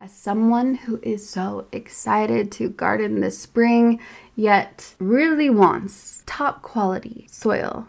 [0.00, 3.98] As someone who is so excited to garden this spring,
[4.36, 7.88] yet really wants top quality soil,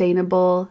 [0.00, 0.70] sustainable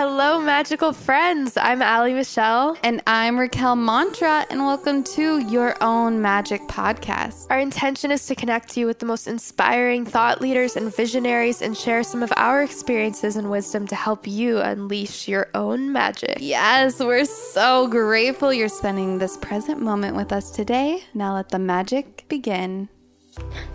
[0.00, 1.56] Hello, magical friends.
[1.56, 2.76] I'm Allie Michelle.
[2.84, 7.48] And I'm Raquel Mantra, and welcome to Your Own Magic Podcast.
[7.50, 11.76] Our intention is to connect you with the most inspiring thought leaders and visionaries and
[11.76, 16.36] share some of our experiences and wisdom to help you unleash your own magic.
[16.38, 21.02] Yes, we're so grateful you're spending this present moment with us today.
[21.12, 22.88] Now let the magic begin.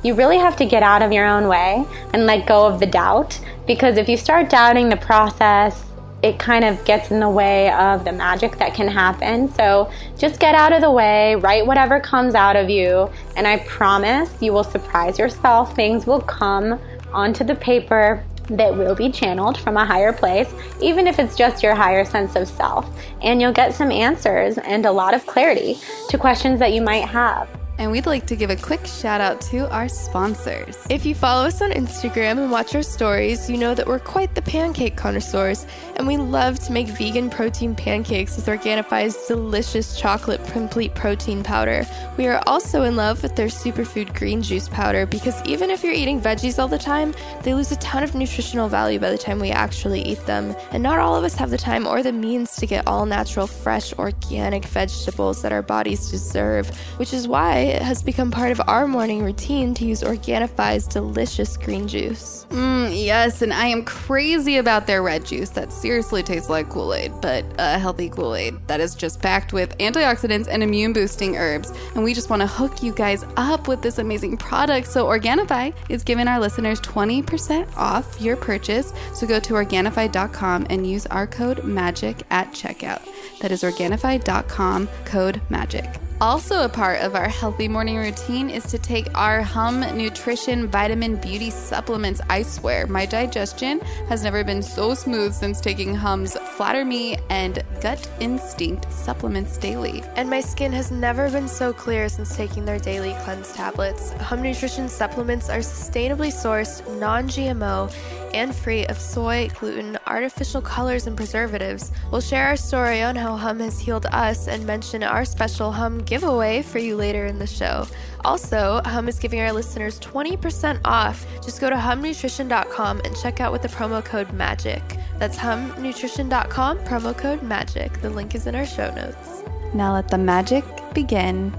[0.04, 1.84] You really have to get out of your own way
[2.14, 3.38] and let go of the doubt
[3.68, 5.93] because if you start doubting the process,
[6.24, 9.54] it kind of gets in the way of the magic that can happen.
[9.54, 13.60] So just get out of the way, write whatever comes out of you, and I
[13.60, 15.76] promise you will surprise yourself.
[15.76, 16.80] Things will come
[17.14, 21.62] onto the paper that will be channeled from a higher place, even if it's just
[21.62, 22.90] your higher sense of self.
[23.22, 25.78] And you'll get some answers and a lot of clarity
[26.10, 27.50] to questions that you might have.
[27.84, 30.78] And we'd like to give a quick shout out to our sponsors.
[30.90, 34.36] If you follow us on Instagram and watch our stories, you know that we're quite
[34.36, 35.66] the pancake connoisseurs,
[35.98, 41.86] and we love to make vegan protein pancakes with Organifi's delicious chocolate complete protein powder.
[42.16, 45.92] We are also in love with their superfood green juice powder because even if you're
[45.92, 49.40] eating veggies all the time, they lose a ton of nutritional value by the time
[49.40, 50.56] we actually eat them.
[50.72, 53.46] And not all of us have the time or the means to get all natural,
[53.46, 58.62] fresh, organic vegetables that our bodies deserve, which is why it has become part of
[58.68, 62.46] our morning routine to use Organifi's delicious green juice.
[62.50, 66.94] Mm, yes, and I am crazy about their red juice that seriously tastes like Kool
[66.94, 71.36] Aid, but a healthy Kool Aid that is just packed with antioxidants and immune boosting
[71.36, 71.74] herbs.
[71.96, 74.88] And we just want to hook you guys up with this amazing product.
[74.88, 78.94] So, Organifi is giving our listeners 20% off your purchase.
[79.16, 83.02] So, go to Organifi.com and use our code MAGIC at checkout.
[83.40, 86.13] That is Organifi.com, code MAGIC.
[86.24, 91.18] Also, a part of our healthy morning routine is to take our Hum Nutrition Vitamin
[91.18, 92.22] Beauty Supplements.
[92.30, 97.62] I swear, my digestion has never been so smooth since taking Hum's Flatter Me and
[97.82, 100.02] Gut Instinct supplements daily.
[100.16, 104.14] And my skin has never been so clear since taking their daily cleanse tablets.
[104.14, 107.94] Hum Nutrition supplements are sustainably sourced, non GMO,
[108.34, 111.92] and free of soy, gluten, artificial colors, and preservatives.
[112.12, 116.02] We'll share our story on how Hum has healed us and mention our special Hum
[116.14, 117.88] giveaway for you later in the show.
[118.24, 121.26] Also, Hum is giving our listeners 20% off.
[121.44, 125.02] Just go to humnutrition.com and check out with the promo code MAGIC.
[125.18, 128.00] That's humnutrition.com, promo code MAGIC.
[128.02, 129.42] The link is in our show notes.
[129.74, 130.64] Now let the magic
[130.94, 131.52] begin.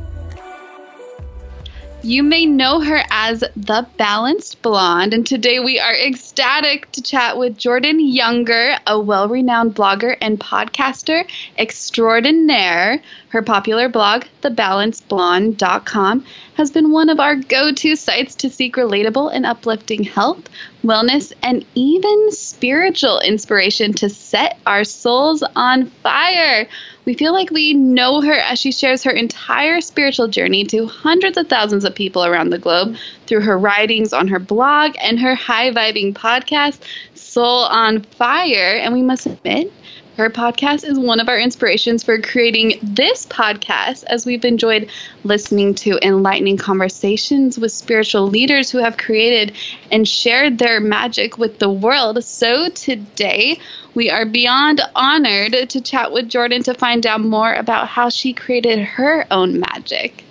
[2.05, 7.39] You may know her as the Balanced Blonde, and today we are ecstatic to chat
[7.39, 13.01] with Jordan Younger, a well renowned blogger and podcaster extraordinaire.
[13.31, 16.27] Her popular blog, thebalancedblonde.com,
[16.59, 20.51] has been one of our go to sites to seek relatable and uplifting health,
[20.85, 26.69] wellness, and even spiritual inspiration to set our souls on fire.
[27.05, 31.37] We feel like we know her as she shares her entire spiritual journey to hundreds
[31.37, 32.97] of thousands of people around the globe
[33.27, 36.81] through her writings on her blog and her high vibing podcast,
[37.15, 38.79] Soul on Fire.
[38.79, 39.71] And we must admit,
[40.17, 44.89] her podcast is one of our inspirations for creating this podcast, as we've enjoyed
[45.25, 49.57] listening to enlightening conversations with spiritual leaders who have created
[49.91, 52.23] and shared their magic with the world.
[52.23, 53.59] So today,
[53.95, 58.33] we are beyond honored to chat with Jordan to find out more about how she
[58.33, 60.25] created her own magic.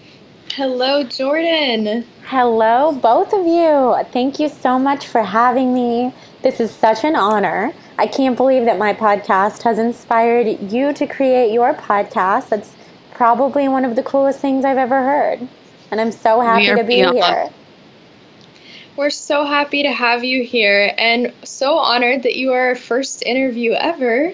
[0.53, 2.05] Hello, Jordan.
[2.25, 3.97] Hello, both of you.
[4.13, 6.13] Thank you so much for having me.
[6.41, 7.73] This is such an honor.
[7.97, 12.49] I can't believe that my podcast has inspired you to create your podcast.
[12.49, 12.73] That's
[13.11, 15.47] probably one of the coolest things I've ever heard.
[15.91, 17.17] And I'm so happy to be beyond.
[17.17, 17.49] here.
[18.95, 23.23] We're so happy to have you here and so honored that you are our first
[23.23, 24.33] interview ever.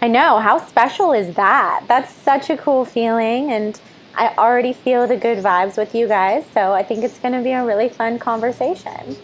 [0.00, 0.38] I know.
[0.38, 1.84] How special is that?
[1.88, 3.50] That's such a cool feeling.
[3.52, 3.80] And
[4.14, 6.44] I already feel the good vibes with you guys.
[6.52, 9.16] So I think it's going to be a really fun conversation.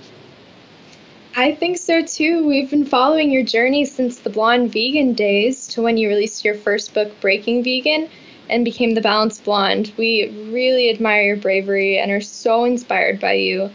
[1.36, 2.46] I think so too.
[2.46, 6.54] We've been following your journey since the blonde vegan days to when you released your
[6.54, 8.08] first book, Breaking Vegan,
[8.48, 9.92] and became the Balanced Blonde.
[9.96, 13.70] We really admire your bravery and are so inspired by you.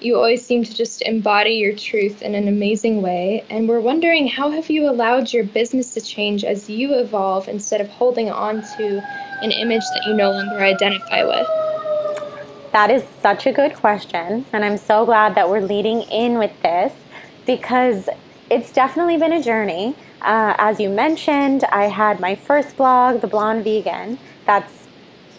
[0.00, 4.26] You always seem to just embody your truth in an amazing way, and we're wondering
[4.26, 8.62] how have you allowed your business to change as you evolve instead of holding on
[8.78, 9.02] to
[9.42, 11.46] an image that you no longer identify with?
[12.72, 16.52] That is such a good question, and I'm so glad that we're leading in with
[16.62, 16.94] this
[17.46, 18.08] because
[18.50, 19.96] it's definitely been a journey.
[20.20, 24.18] Uh, as you mentioned, I had my first blog, The Blonde Vegan.
[24.46, 24.86] That's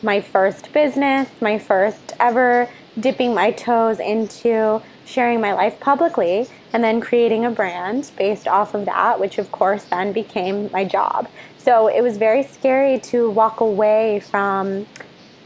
[0.02, 2.68] my first business, my first ever
[3.00, 8.74] dipping my toes into sharing my life publicly and then creating a brand based off
[8.74, 11.28] of that, which of course then became my job.
[11.58, 14.88] So it was very scary to walk away from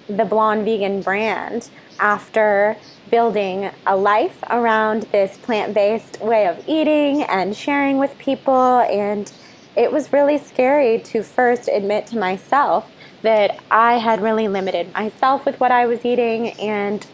[0.07, 2.77] the Blonde Vegan brand after
[3.09, 8.79] building a life around this plant based way of eating and sharing with people.
[8.79, 9.31] And
[9.75, 12.89] it was really scary to first admit to myself
[13.21, 17.05] that I had really limited myself with what I was eating and,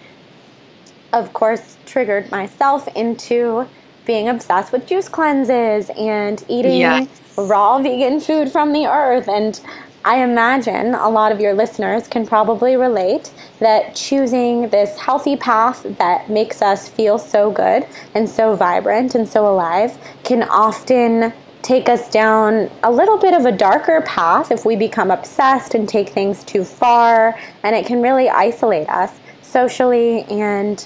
[1.12, 3.68] of course, triggered myself into
[4.06, 7.06] being obsessed with juice cleanses and eating yeah.
[7.38, 9.28] raw vegan food from the earth.
[9.30, 9.60] And
[10.06, 15.84] I imagine a lot of your listeners can probably relate that choosing this healthy path
[15.98, 21.32] that makes us feel so good and so vibrant and so alive can often
[21.62, 25.88] take us down a little bit of a darker path if we become obsessed and
[25.88, 30.86] take things too far, and it can really isolate us socially and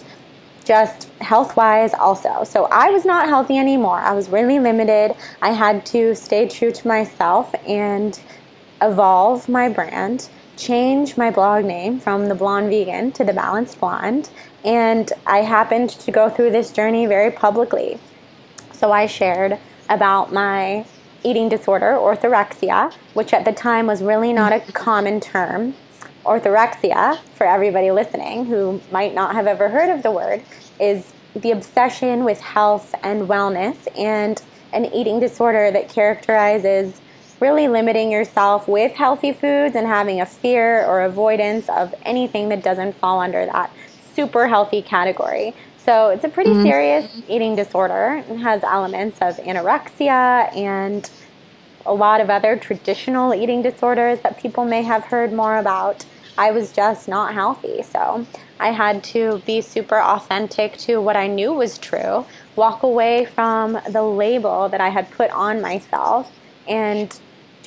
[0.63, 2.43] just health wise also.
[2.43, 3.99] So I was not healthy anymore.
[3.99, 5.15] I was really limited.
[5.41, 8.19] I had to stay true to myself and
[8.81, 14.29] evolve my brand, change my blog name from The Blonde Vegan to The Balanced Blonde.
[14.65, 17.99] And I happened to go through this journey very publicly.
[18.73, 19.57] So I shared
[19.89, 20.85] about my
[21.23, 25.73] eating disorder, orthorexia, which at the time was really not a common term.
[26.25, 30.41] Orthorexia, for everybody listening who might not have ever heard of the word,
[30.79, 34.41] is the obsession with health and wellness and
[34.73, 36.99] an eating disorder that characterizes
[37.39, 42.63] really limiting yourself with healthy foods and having a fear or avoidance of anything that
[42.63, 43.71] doesn't fall under that
[44.15, 45.53] super healthy category.
[45.77, 46.63] So it's a pretty mm-hmm.
[46.63, 48.23] serious eating disorder.
[48.29, 51.09] It has elements of anorexia and
[51.85, 56.05] a lot of other traditional eating disorders that people may have heard more about.
[56.37, 57.83] I was just not healthy.
[57.83, 58.25] So
[58.59, 62.25] I had to be super authentic to what I knew was true,
[62.55, 66.31] walk away from the label that I had put on myself,
[66.67, 67.17] and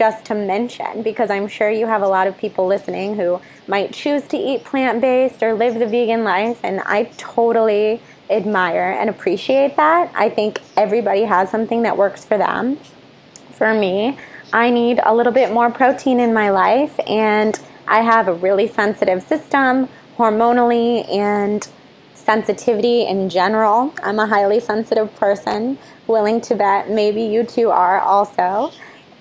[0.01, 3.39] just to mention, because I'm sure you have a lot of people listening who
[3.69, 8.97] might choose to eat plant based or live the vegan life, and I totally admire
[8.99, 10.11] and appreciate that.
[10.15, 12.79] I think everybody has something that works for them.
[13.53, 14.17] For me,
[14.55, 18.69] I need a little bit more protein in my life, and I have a really
[18.69, 21.69] sensitive system hormonally and
[22.15, 23.93] sensitivity in general.
[24.03, 25.77] I'm a highly sensitive person,
[26.07, 28.73] willing to bet maybe you two are also.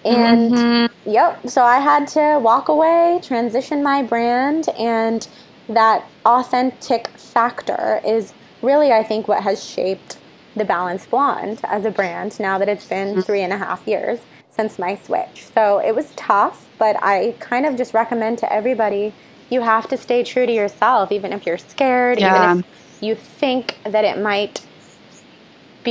[0.06, 1.10] And mm-hmm.
[1.10, 5.28] yep, so I had to walk away, transition my brand, and
[5.68, 10.18] that authentic factor is really, I think, what has shaped
[10.56, 13.22] the Balanced Blonde as a brand now that it's been mm-hmm.
[13.22, 15.46] three and a half years since my switch.
[15.54, 19.14] So it was tough, but I kind of just recommend to everybody
[19.50, 22.54] you have to stay true to yourself, even if you're scared, yeah.
[22.54, 24.62] even if you think that it might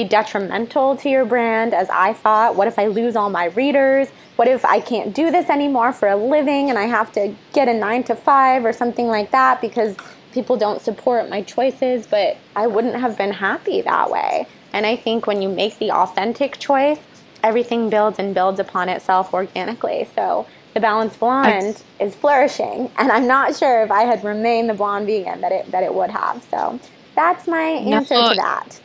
[0.03, 2.55] be detrimental to your brand, as I thought.
[2.55, 4.09] What if I lose all my readers?
[4.37, 7.69] What if I can't do this anymore for a living and I have to get
[7.69, 9.97] a nine to five or something like that because
[10.33, 14.47] people don't support my choices, but I wouldn't have been happy that way.
[14.73, 17.01] And I think when you make the authentic choice,
[17.43, 20.09] everything builds and builds upon itself organically.
[20.15, 24.69] So the balanced blonde I, is flourishing, and I'm not sure if I had remained
[24.69, 26.45] the blonde vegan that it that it would have.
[26.51, 26.79] So
[27.17, 28.81] that's my answer no, to that.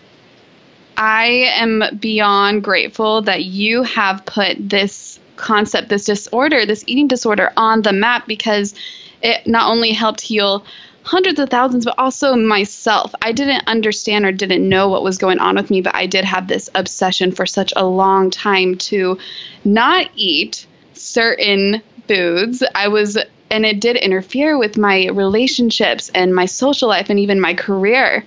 [0.97, 7.51] I am beyond grateful that you have put this concept, this disorder, this eating disorder
[7.57, 8.75] on the map because
[9.21, 10.65] it not only helped heal
[11.03, 13.13] hundreds of thousands, but also myself.
[13.21, 16.25] I didn't understand or didn't know what was going on with me, but I did
[16.25, 19.17] have this obsession for such a long time to
[19.65, 22.63] not eat certain foods.
[22.75, 23.17] I was,
[23.51, 28.23] and it did interfere with my relationships and my social life and even my career.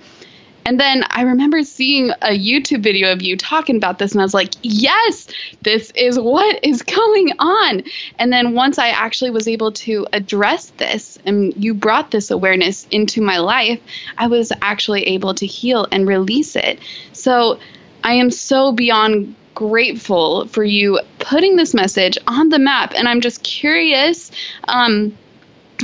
[0.66, 4.24] And then I remember seeing a YouTube video of you talking about this, and I
[4.24, 5.28] was like, yes,
[5.62, 7.84] this is what is going on.
[8.18, 12.84] And then once I actually was able to address this, and you brought this awareness
[12.90, 13.80] into my life,
[14.18, 16.80] I was actually able to heal and release it.
[17.12, 17.60] So
[18.02, 22.92] I am so beyond grateful for you putting this message on the map.
[22.96, 24.32] And I'm just curious
[24.66, 25.16] um,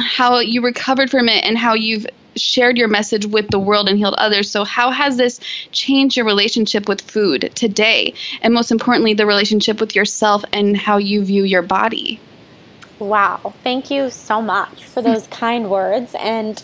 [0.00, 3.98] how you recovered from it and how you've shared your message with the world and
[3.98, 4.50] healed others.
[4.50, 5.40] So, how has this
[5.72, 8.14] changed your relationship with food today?
[8.42, 12.20] And most importantly, the relationship with yourself and how you view your body?
[12.98, 13.54] Wow.
[13.62, 16.14] Thank you so much for those kind words.
[16.18, 16.62] And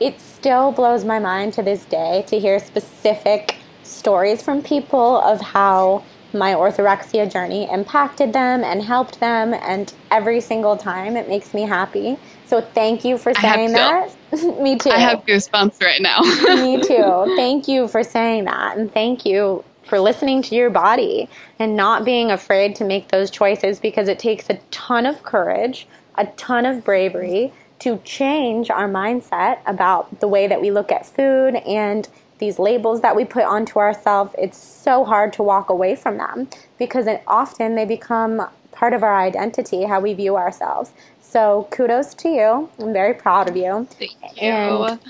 [0.00, 5.40] it still blows my mind to this day to hear specific stories from people of
[5.40, 6.02] how
[6.32, 9.54] my orthorexia journey impacted them and helped them.
[9.54, 12.18] And every single time it makes me happy.
[12.54, 14.14] So thank you for saying that.
[14.60, 14.90] Me too.
[14.90, 16.20] I have goosebumps right now.
[16.62, 17.34] Me too.
[17.34, 18.78] Thank you for saying that.
[18.78, 23.28] And thank you for listening to your body and not being afraid to make those
[23.28, 28.88] choices because it takes a ton of courage, a ton of bravery to change our
[28.88, 32.08] mindset about the way that we look at food and
[32.38, 34.32] these labels that we put onto ourselves.
[34.38, 39.02] It's so hard to walk away from them because it, often they become part of
[39.02, 40.92] our identity, how we view ourselves.
[41.34, 42.70] So kudos to you.
[42.78, 43.88] I'm very proud of you.
[43.98, 44.48] Thank you.
[44.48, 45.00] And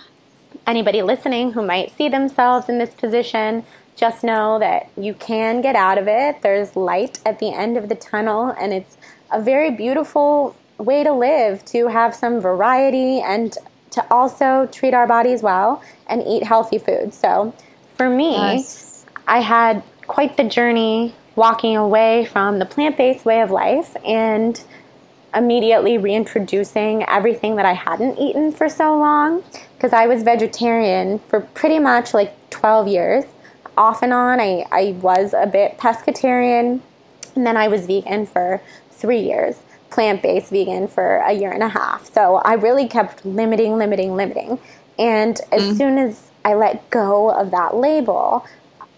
[0.66, 3.62] anybody listening who might see themselves in this position,
[3.95, 6.40] just know that you can get out of it.
[6.40, 8.97] There's light at the end of the tunnel, and it's
[9.31, 13.54] a very beautiful way to live to have some variety and
[13.90, 17.12] to also treat our bodies well and eat healthy food.
[17.12, 17.54] So
[17.99, 18.64] for me.
[19.26, 24.62] I had quite the journey walking away from the plant based way of life and
[25.35, 29.43] immediately reintroducing everything that I hadn't eaten for so long
[29.76, 33.25] because I was vegetarian for pretty much like 12 years.
[33.76, 36.81] Off and on, I, I was a bit pescatarian,
[37.35, 38.62] and then I was vegan for
[38.93, 39.57] three years,
[39.91, 42.12] plant based vegan for a year and a half.
[42.12, 44.61] So I really kept limiting, limiting, limiting.
[44.99, 45.76] And as mm.
[45.76, 48.47] soon as I let go of that label,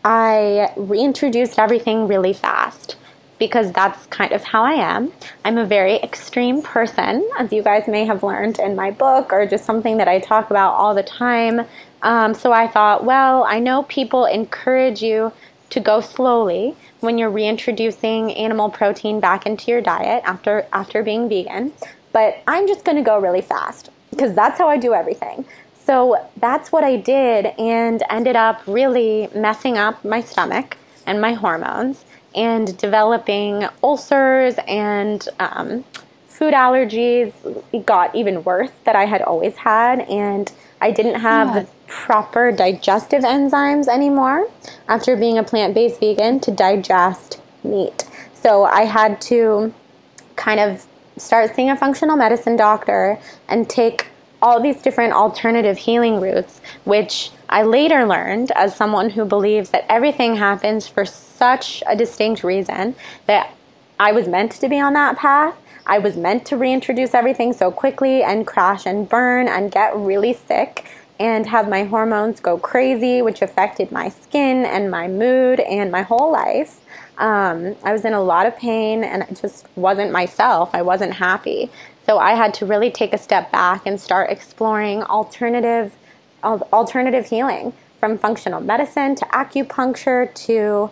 [0.05, 2.97] I reintroduced everything really fast
[3.39, 5.13] because that's kind of how I am.
[5.45, 9.47] I'm a very extreme person, as you guys may have learned in my book or
[9.47, 11.67] just something that I talk about all the time.
[12.03, 15.33] Um, so I thought, well, I know people encourage you
[15.71, 21.29] to go slowly when you're reintroducing animal protein back into your diet after after being
[21.29, 21.73] vegan,
[22.13, 25.45] but I'm just going to go really fast because that's how I do everything.
[25.85, 31.33] So that's what I did and ended up really messing up my stomach and my
[31.33, 35.85] hormones and developing ulcers and um,
[36.29, 37.33] food allergies
[37.87, 41.61] got even worse that I had always had and I didn't have yeah.
[41.61, 44.49] the proper digestive enzymes anymore
[44.89, 48.05] after being a plant-based vegan to digest meat.
[48.35, 49.73] So I had to
[50.37, 50.85] kind of
[51.17, 54.09] start seeing a functional medicine doctor and take
[54.47, 59.85] all these different alternative healing routes, which I later learned as someone who believes that
[59.89, 62.95] everything happens for such a distinct reason
[63.27, 63.53] that
[63.99, 65.57] I was meant to be on that path.
[65.85, 70.35] I was meant to reintroduce everything so quickly and crash and burn and get really
[70.35, 75.91] sick and have my hormones go crazy, which affected my skin and my mood and
[75.91, 76.81] my whole life.
[77.19, 80.71] Um, I was in a lot of pain and I just wasn't myself.
[80.73, 81.69] I wasn't happy.
[82.07, 85.93] So I had to really take a step back and start exploring alternative
[86.45, 90.89] alternative healing from functional medicine to acupuncture to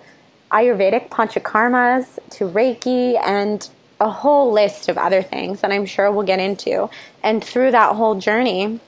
[0.51, 6.27] Ayurvedic panchakarmas to Reiki and a whole list of other things that I'm sure we'll
[6.27, 6.91] get into.
[7.23, 8.81] And through that whole journey,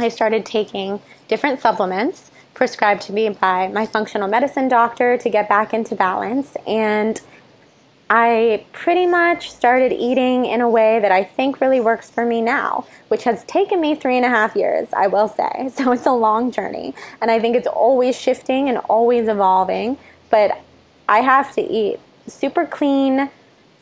[0.00, 5.48] I started taking different supplements prescribed to me by my functional medicine doctor to get
[5.48, 6.56] back into balance.
[6.66, 7.20] And
[8.10, 12.40] I pretty much started eating in a way that I think really works for me
[12.40, 15.70] now, which has taken me three and a half years, I will say.
[15.78, 16.94] So it's a long journey.
[17.20, 19.98] And I think it's always shifting and always evolving.
[20.30, 20.60] But
[21.08, 23.30] I have to eat super clean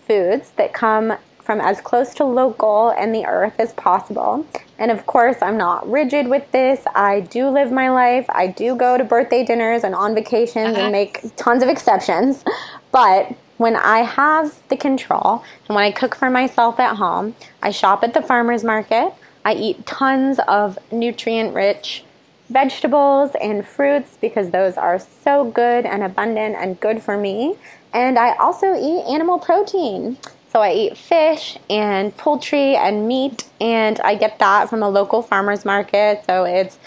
[0.06, 4.44] foods that come from as close to local and the earth as possible.
[4.78, 6.84] And of course, I'm not rigid with this.
[6.94, 8.26] I do live my life.
[8.28, 10.82] I do go to birthday dinners and on vacations uh-huh.
[10.82, 12.44] and make tons of exceptions.
[12.90, 17.70] But when I have the control and when I cook for myself at home, I
[17.70, 19.14] shop at the farmer's market.
[19.44, 22.04] I eat tons of nutrient rich
[22.48, 27.56] vegetables and fruits because those are so good and abundant and good for me.
[27.92, 30.18] And I also eat animal protein.
[30.52, 35.20] So I eat fish and poultry and meat, and I get that from a local
[35.20, 36.24] farmer's market.
[36.26, 36.78] So it's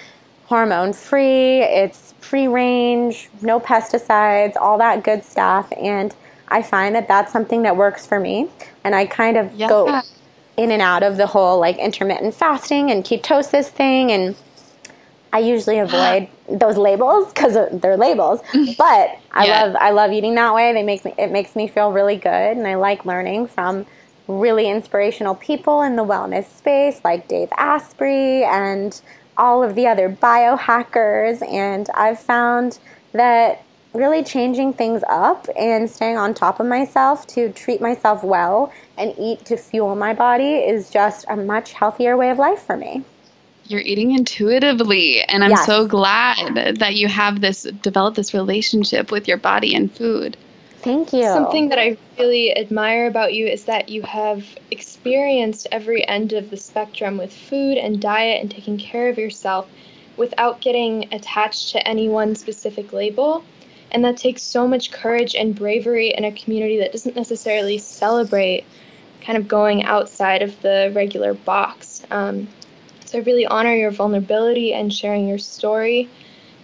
[0.45, 5.71] hormone free, it's free range, no pesticides, all that good stuff.
[5.79, 6.15] And
[6.49, 8.49] I find that that's something that works for me.
[8.83, 9.69] And I kind of yeah.
[9.69, 10.01] go
[10.57, 14.12] in and out of the whole like intermittent fasting and ketosis thing.
[14.12, 14.35] And
[15.31, 16.27] I usually uh-huh.
[16.47, 18.41] avoid those labels because they're labels.
[18.41, 18.73] Mm-hmm.
[18.77, 19.63] But I yeah.
[19.63, 20.73] love I love eating that way.
[20.73, 23.85] They make me it makes me feel really good, and I like learning from
[24.27, 29.01] really inspirational people in the wellness space like Dave Asprey and
[29.38, 31.47] all of the other biohackers.
[31.47, 32.79] And I've found
[33.13, 38.71] that really changing things up and staying on top of myself to treat myself well
[38.97, 42.78] and eat to fuel my body is just a much healthier way of life for
[42.78, 43.04] me.
[43.65, 45.65] You're eating intuitively, and I'm yes.
[45.65, 50.38] so glad that you have this developed this relationship with your body and food.
[50.82, 51.23] Thank you.
[51.23, 56.49] Something that I really admire about you is that you have experienced every end of
[56.49, 59.69] the spectrum with food and diet and taking care of yourself
[60.15, 63.43] without getting attached to any one specific label.
[63.91, 68.65] And that takes so much courage and bravery in a community that doesn't necessarily celebrate
[69.21, 72.04] kind of going outside of the regular box.
[72.12, 72.47] Um,
[73.06, 76.10] so I really honor your vulnerability and sharing your story.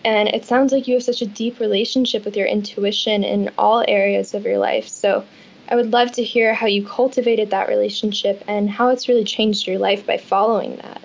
[0.03, 3.83] And it sounds like you have such a deep relationship with your intuition in all
[3.87, 4.87] areas of your life.
[4.87, 5.25] So
[5.67, 9.65] I would love to hear how you cultivated that relationship and how it's really changed
[9.65, 11.01] your life by following that.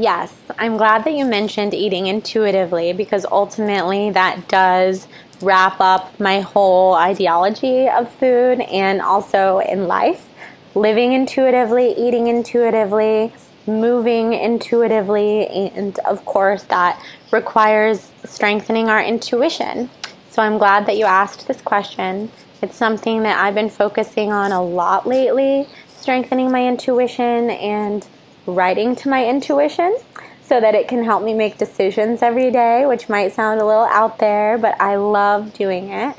[0.00, 5.08] Yes, I'm glad that you mentioned eating intuitively because ultimately that does
[5.42, 10.28] wrap up my whole ideology of food and also in life.
[10.76, 13.32] Living intuitively, eating intuitively,
[13.66, 19.90] moving intuitively, and of course, that requires strengthening our intuition.
[20.30, 22.30] So I'm glad that you asked this question.
[22.62, 28.06] It's something that I've been focusing on a lot lately, strengthening my intuition and
[28.48, 29.96] writing to my intuition
[30.42, 33.84] so that it can help me make decisions every day, which might sound a little
[33.84, 36.16] out there, but I love doing it.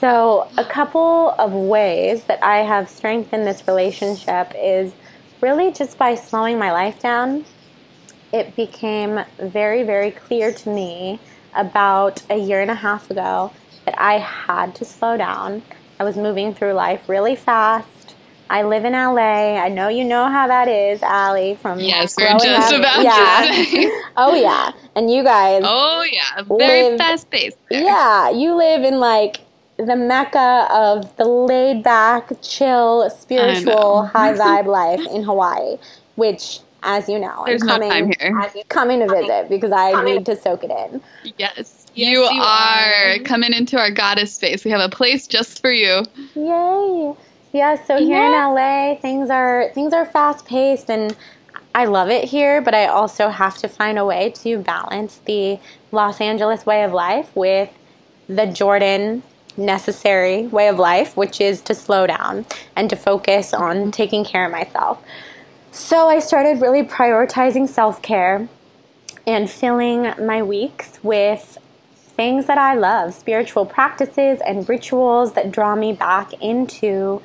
[0.00, 4.92] So, a couple of ways that I have strengthened this relationship is
[5.40, 7.44] really just by slowing my life down.
[8.32, 11.18] It became very, very clear to me
[11.54, 13.52] about a year and a half ago
[13.86, 15.62] that I had to slow down.
[15.98, 17.88] I was moving through life really fast.
[18.48, 19.56] I live in LA.
[19.56, 21.56] I know you know how that is, Allie.
[21.56, 22.80] From yes, we're just up.
[22.80, 23.88] about yeah.
[24.16, 25.62] oh yeah, and you guys.
[25.64, 27.56] Oh yeah, very live, fast paced.
[27.70, 29.40] Yeah, you live in like
[29.78, 35.76] the mecca of the laid back, chill, spiritual, high vibe life in Hawaii,
[36.14, 40.16] which, as you know, There's I'm coming, no coming to visit because I coming.
[40.16, 41.02] need to soak it in.
[41.36, 41.86] Yes.
[41.96, 43.14] Yes, you, you are.
[43.14, 44.66] are coming into our goddess space.
[44.66, 46.04] We have a place just for you.
[46.34, 47.14] Yay!
[47.56, 48.48] Yeah, so here yeah.
[48.48, 51.16] in LA, things are things are fast paced and
[51.74, 55.58] I love it here, but I also have to find a way to balance the
[55.90, 57.70] Los Angeles way of life with
[58.28, 59.22] the Jordan
[59.56, 62.44] necessary way of life, which is to slow down
[62.76, 65.02] and to focus on taking care of myself.
[65.72, 68.50] So I started really prioritizing self care
[69.26, 71.56] and filling my weeks with
[72.16, 77.22] things that I love, spiritual practices and rituals that draw me back into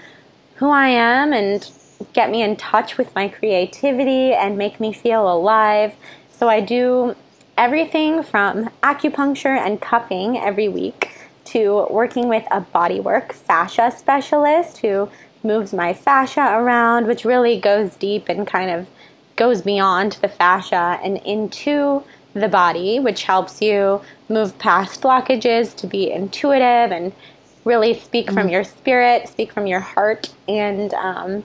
[0.62, 1.68] who I am and
[2.14, 5.96] get me in touch with my creativity and make me feel alive.
[6.30, 7.16] So I do
[7.58, 15.10] everything from acupuncture and cupping every week to working with a bodywork fascia specialist who
[15.44, 18.88] moves my fascia around, which really goes deep and kind of
[19.38, 22.04] goes beyond the fascia and into
[22.36, 27.14] the body, which helps you move past blockages to be intuitive and
[27.64, 28.36] really speak mm-hmm.
[28.36, 31.44] from your spirit, speak from your heart, and um,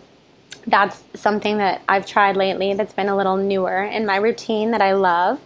[0.66, 4.82] that's something that I've tried lately that's been a little newer in my routine that
[4.82, 5.40] I love.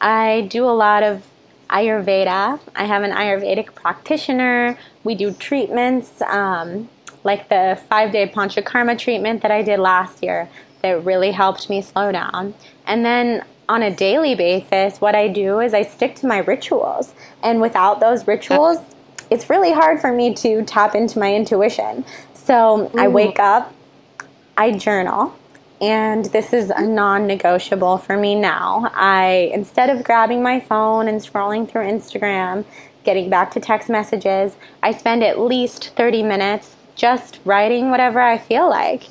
[0.00, 1.24] I do a lot of
[1.70, 2.60] Ayurveda.
[2.74, 4.78] I have an Ayurvedic practitioner.
[5.04, 6.88] We do treatments um,
[7.24, 10.48] like the five day Panchakarma treatment that I did last year
[10.82, 12.54] that really helped me slow down.
[12.86, 17.12] And then on a daily basis, what I do is I stick to my rituals.
[17.42, 18.78] And without those rituals,
[19.30, 22.04] it's really hard for me to tap into my intuition.
[22.34, 22.98] So Ooh.
[22.98, 23.12] I mm.
[23.12, 23.74] wake up,
[24.56, 25.34] I journal,
[25.80, 28.90] and this is a non-negotiable for me now.
[28.94, 32.64] I instead of grabbing my phone and scrolling through Instagram,
[33.04, 38.38] getting back to text messages, I spend at least 30 minutes just writing whatever I
[38.38, 39.04] feel like.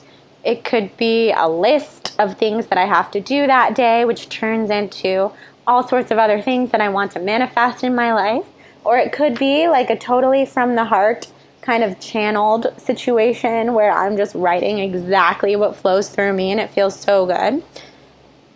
[0.43, 4.29] It could be a list of things that I have to do that day, which
[4.29, 5.31] turns into
[5.65, 8.45] all sorts of other things that I want to manifest in my life.
[8.87, 11.27] Or it could be like a totally from the heart
[11.59, 16.69] kind of channeled situation where I'm just writing exactly what flows through me and it
[16.69, 17.61] feels so good.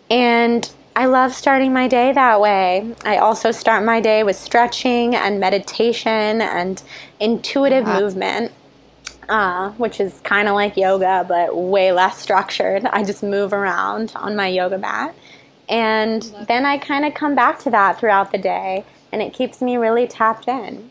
[0.10, 2.96] And I love starting my day that way.
[3.04, 6.82] I also start my day with stretching and meditation and
[7.20, 8.00] intuitive wow.
[8.00, 8.54] movement,
[9.28, 12.86] uh, which is kind of like yoga but way less structured.
[12.86, 15.14] I just move around on my yoga mat.
[15.68, 19.62] And then I kind of come back to that throughout the day and it keeps
[19.62, 20.90] me really tapped in.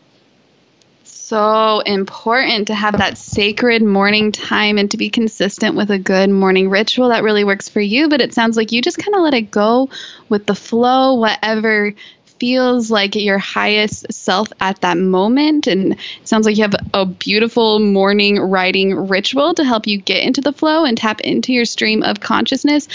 [1.04, 6.28] So important to have that sacred morning time and to be consistent with a good
[6.28, 8.08] morning ritual that really works for you.
[8.08, 9.88] But it sounds like you just kind of let it go
[10.28, 11.94] with the flow, whatever
[12.40, 15.68] feels like your highest self at that moment.
[15.68, 20.24] And it sounds like you have a beautiful morning writing ritual to help you get
[20.24, 22.88] into the flow and tap into your stream of consciousness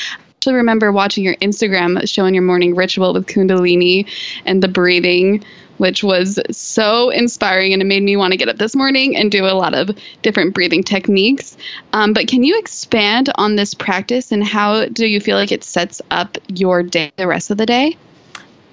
[0.53, 4.07] remember watching your Instagram showing your morning ritual with Kundalini
[4.45, 5.43] and the breathing
[5.77, 9.31] which was so inspiring and it made me want to get up this morning and
[9.31, 9.89] do a lot of
[10.21, 11.57] different breathing techniques.
[11.93, 15.63] Um, but can you expand on this practice and how do you feel like it
[15.63, 17.97] sets up your day, the rest of the day?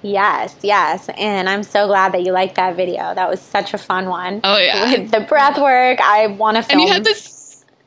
[0.01, 1.09] Yes, yes.
[1.17, 3.15] And I'm so glad that you liked that video.
[3.15, 4.41] That was such a fun one.
[4.43, 4.91] Oh, yeah.
[4.99, 6.81] With the breath work, I want to film.
[6.81, 7.32] And you had this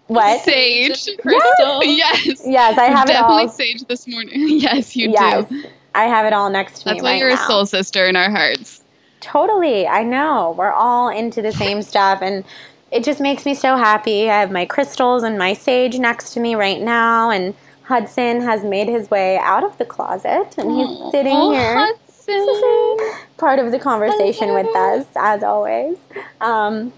[0.07, 0.43] what?
[0.43, 1.85] Sage crystal.
[1.85, 2.27] Yes.
[2.27, 3.49] Yes, yes I have Definitely it all.
[3.49, 4.33] sage this morning.
[4.61, 5.65] yes, you yes, do.
[5.95, 6.93] I have it all next to That's me.
[6.93, 7.45] That's why right you're now.
[7.45, 8.83] a soul sister in our hearts.
[9.21, 9.87] Totally.
[9.87, 10.55] I know.
[10.57, 12.45] We're all into the same stuff and
[12.91, 14.31] it just makes me so happy.
[14.31, 18.65] I have my crystals and my sage next to me right now and Hudson has
[18.65, 21.75] made his way out of the closet and he's sitting oh, here.
[21.75, 22.07] Hudson.
[23.37, 25.97] part of the conversation with us, as always.
[26.41, 26.93] Um,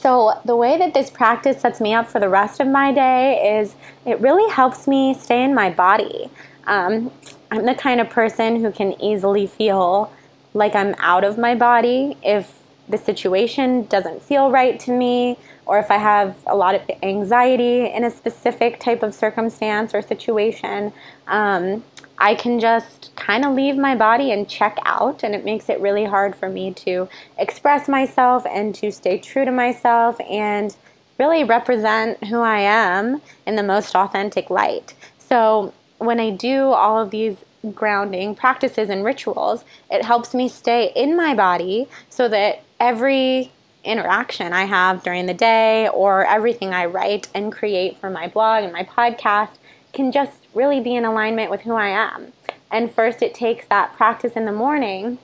[0.00, 3.58] so, the way that this practice sets me up for the rest of my day
[3.58, 3.74] is
[4.06, 6.30] it really helps me stay in my body.
[6.68, 7.10] Um,
[7.50, 10.12] I'm the kind of person who can easily feel
[10.54, 12.54] like I'm out of my body if
[12.88, 17.86] the situation doesn't feel right to me or if I have a lot of anxiety
[17.86, 20.92] in a specific type of circumstance or situation.
[21.26, 21.82] Um,
[22.18, 25.80] I can just kind of leave my body and check out, and it makes it
[25.80, 30.76] really hard for me to express myself and to stay true to myself and
[31.18, 34.94] really represent who I am in the most authentic light.
[35.18, 37.36] So, when I do all of these
[37.74, 43.50] grounding practices and rituals, it helps me stay in my body so that every
[43.84, 48.64] interaction I have during the day or everything I write and create for my blog
[48.64, 49.57] and my podcast
[49.92, 52.32] can just really be in alignment with who I am.
[52.70, 55.18] And first, it takes that practice in the morning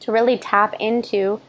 [0.00, 1.40] to really tap into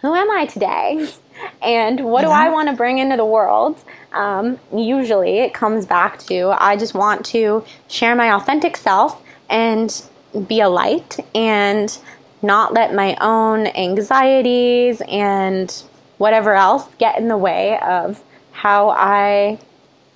[0.00, 1.08] who am I today?
[1.62, 3.82] And what do I want to bring into the world?
[4.12, 10.04] Um, usually, it comes back to I just want to share my authentic self and
[10.46, 11.96] be a light and
[12.42, 15.82] not let my own anxieties and
[16.18, 18.22] whatever else get in the way of
[18.52, 19.58] how I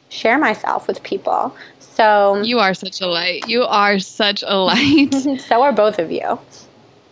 [0.09, 1.57] share myself with people.
[1.97, 3.49] So You are such a light.
[3.49, 5.15] You are such a light.
[5.49, 6.39] so are both of you.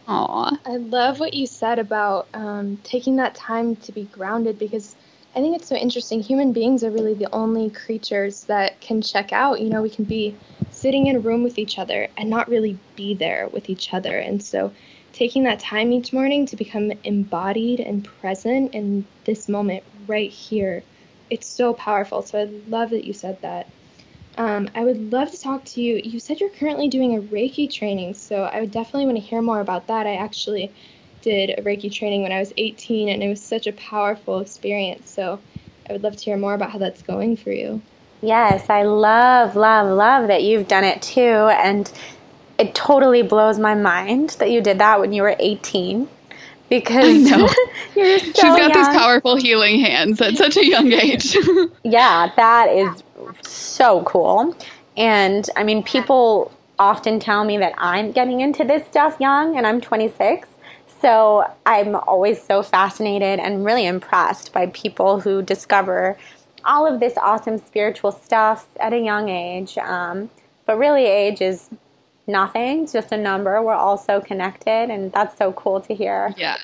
[0.07, 0.59] Aw.
[0.67, 4.95] I love what you said about um, taking that time to be grounded because
[5.35, 6.21] I think it's so interesting.
[6.21, 9.61] Human beings are really the only creatures that can check out.
[9.61, 10.37] You know, we can be
[10.71, 14.19] sitting in a room with each other and not really be there with each other.
[14.19, 14.71] And so
[15.15, 20.83] taking that time each morning to become embodied and present in this moment right here,
[21.31, 22.21] it's so powerful.
[22.21, 23.67] So I love that you said that.
[24.37, 26.01] Um, I would love to talk to you.
[26.03, 29.41] You said you're currently doing a Reiki training, so I would definitely want to hear
[29.41, 30.07] more about that.
[30.07, 30.73] I actually
[31.23, 35.11] did a Reiki training when I was 18, and it was such a powerful experience.
[35.11, 35.39] So
[35.89, 37.81] I would love to hear more about how that's going for you.
[38.23, 41.21] Yes, I love, love, love that you've done it too.
[41.21, 41.91] And
[42.59, 46.09] it totally blows my mind that you did that when you were 18.
[46.71, 47.49] Because I know.
[47.95, 48.73] you're so She's got young.
[48.73, 51.37] these powerful healing hands at such a young age.
[51.87, 53.03] Yeah, that is
[53.43, 54.57] so cool.
[54.97, 59.67] And I mean, people often tell me that I'm getting into this stuff young, and
[59.67, 60.49] I'm 26.
[61.01, 66.17] So I'm always so fascinated and really impressed by people who discover
[66.65, 69.77] all of this awesome spiritual stuff at a young age.
[69.79, 70.31] Um,
[70.67, 71.69] but really, age is
[72.27, 73.61] nothing, it's just a number.
[73.63, 76.33] We're all so connected, and that's so cool to hear.
[76.37, 76.57] yeah.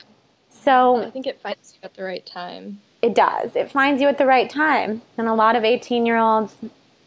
[0.49, 2.81] So I think it finds you at the right time.
[3.02, 3.56] It does.
[3.56, 5.02] It finds you at the right time.
[5.18, 6.54] And a lot of 18 year olds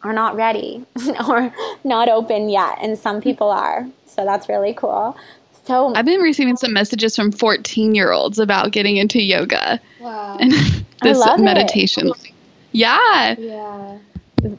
[0.02, 0.84] are not ready
[1.28, 1.52] or
[1.84, 2.78] not open yet.
[2.82, 3.86] And some people are.
[4.06, 5.16] So that's really cool.
[5.66, 10.36] So, I've been receiving some messages from 14 year olds about getting into yoga Wow.
[10.38, 10.52] and
[11.02, 11.42] this love it.
[11.42, 12.12] meditation.
[12.72, 13.34] Yeah.
[13.38, 13.98] Yeah.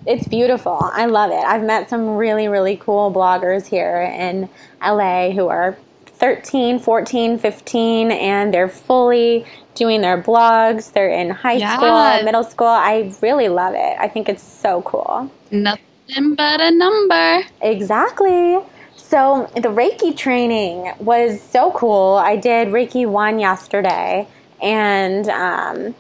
[0.08, 0.80] it's beautiful.
[0.82, 1.44] I love it.
[1.46, 4.50] I've met some really, really cool bloggers here in
[4.82, 9.46] LA who are 13, 14, 15, and they're fully
[9.76, 10.92] doing their blogs.
[10.92, 11.78] They're in high Yeah.
[11.78, 12.68] school, middle school.
[12.68, 13.96] I really love it.
[14.00, 15.30] I think it's so cool.
[15.52, 17.44] Nothing but a number.
[17.62, 18.60] Exactly.
[18.96, 22.16] So the Reiki training was so cool.
[22.16, 24.28] I did Reiki 1 yesterday,
[24.62, 25.94] and um,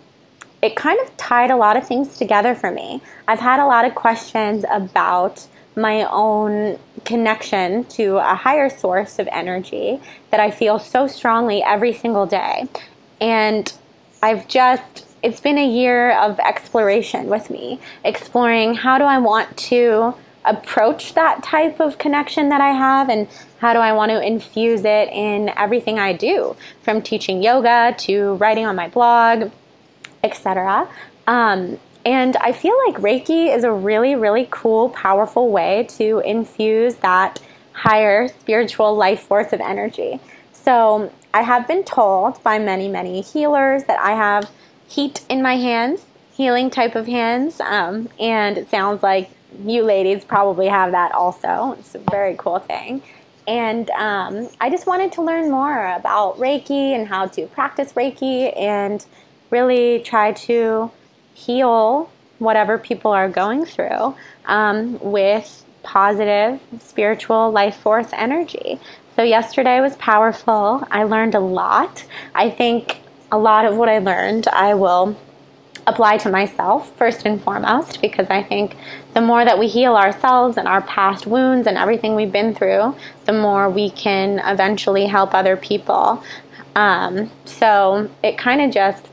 [0.61, 3.01] it kind of tied a lot of things together for me.
[3.27, 9.27] I've had a lot of questions about my own connection to a higher source of
[9.31, 9.99] energy
[10.31, 12.67] that I feel so strongly every single day.
[13.21, 13.71] And
[14.21, 19.55] I've just, it's been a year of exploration with me, exploring how do I want
[19.57, 23.27] to approach that type of connection that I have and
[23.59, 28.35] how do I want to infuse it in everything I do, from teaching yoga to
[28.35, 29.51] writing on my blog,
[30.23, 30.87] etc.
[31.27, 36.95] Um, and I feel like Reiki is a really, really cool, powerful way to infuse
[36.97, 37.41] that
[37.73, 40.19] higher spiritual life force of energy.
[40.53, 44.49] So I have been told by many, many healers that I have
[44.87, 47.59] heat in my hands, healing type of hands.
[47.59, 49.29] Um, and it sounds like
[49.65, 51.75] you ladies probably have that also.
[51.77, 53.03] It's a very cool thing.
[53.49, 58.57] And um, I just wanted to learn more about Reiki and how to practice Reiki
[58.57, 59.05] and
[59.49, 60.89] really try to
[61.33, 68.79] heal whatever people are going through um, with positive spiritual life force energy.
[69.15, 70.85] So, yesterday was powerful.
[70.91, 72.03] I learned a lot.
[72.33, 72.99] I think
[73.31, 75.15] a lot of what I learned I will
[75.87, 78.75] apply to myself first and foremost because I think
[79.13, 82.95] the more that we heal ourselves and our past wounds and everything we've been through,
[83.25, 86.23] the more we can eventually help other people.
[86.75, 89.07] Um, so it kind of just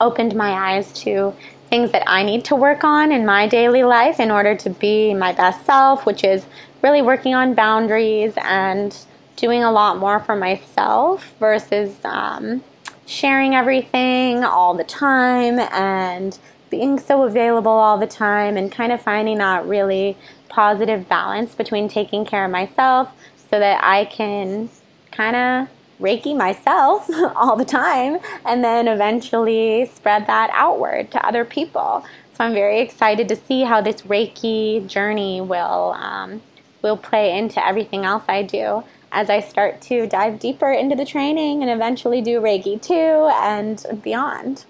[0.00, 1.34] opened my eyes to
[1.68, 5.12] things that I need to work on in my daily life in order to be
[5.12, 6.46] my best self, which is
[6.82, 8.96] really working on boundaries and
[9.38, 12.62] doing a lot more for myself versus um,
[13.06, 16.38] sharing everything all the time and
[16.70, 20.16] being so available all the time and kind of finding that really
[20.48, 23.10] positive balance between taking care of myself
[23.50, 24.68] so that I can
[25.12, 25.68] kind of
[26.00, 32.04] Reiki myself all the time and then eventually spread that outward to other people.
[32.34, 36.42] So I'm very excited to see how this Reiki journey will um,
[36.82, 41.04] will play into everything else I do as I start to dive deeper into the
[41.04, 42.94] training and eventually do Reiki 2
[43.42, 44.64] and beyond.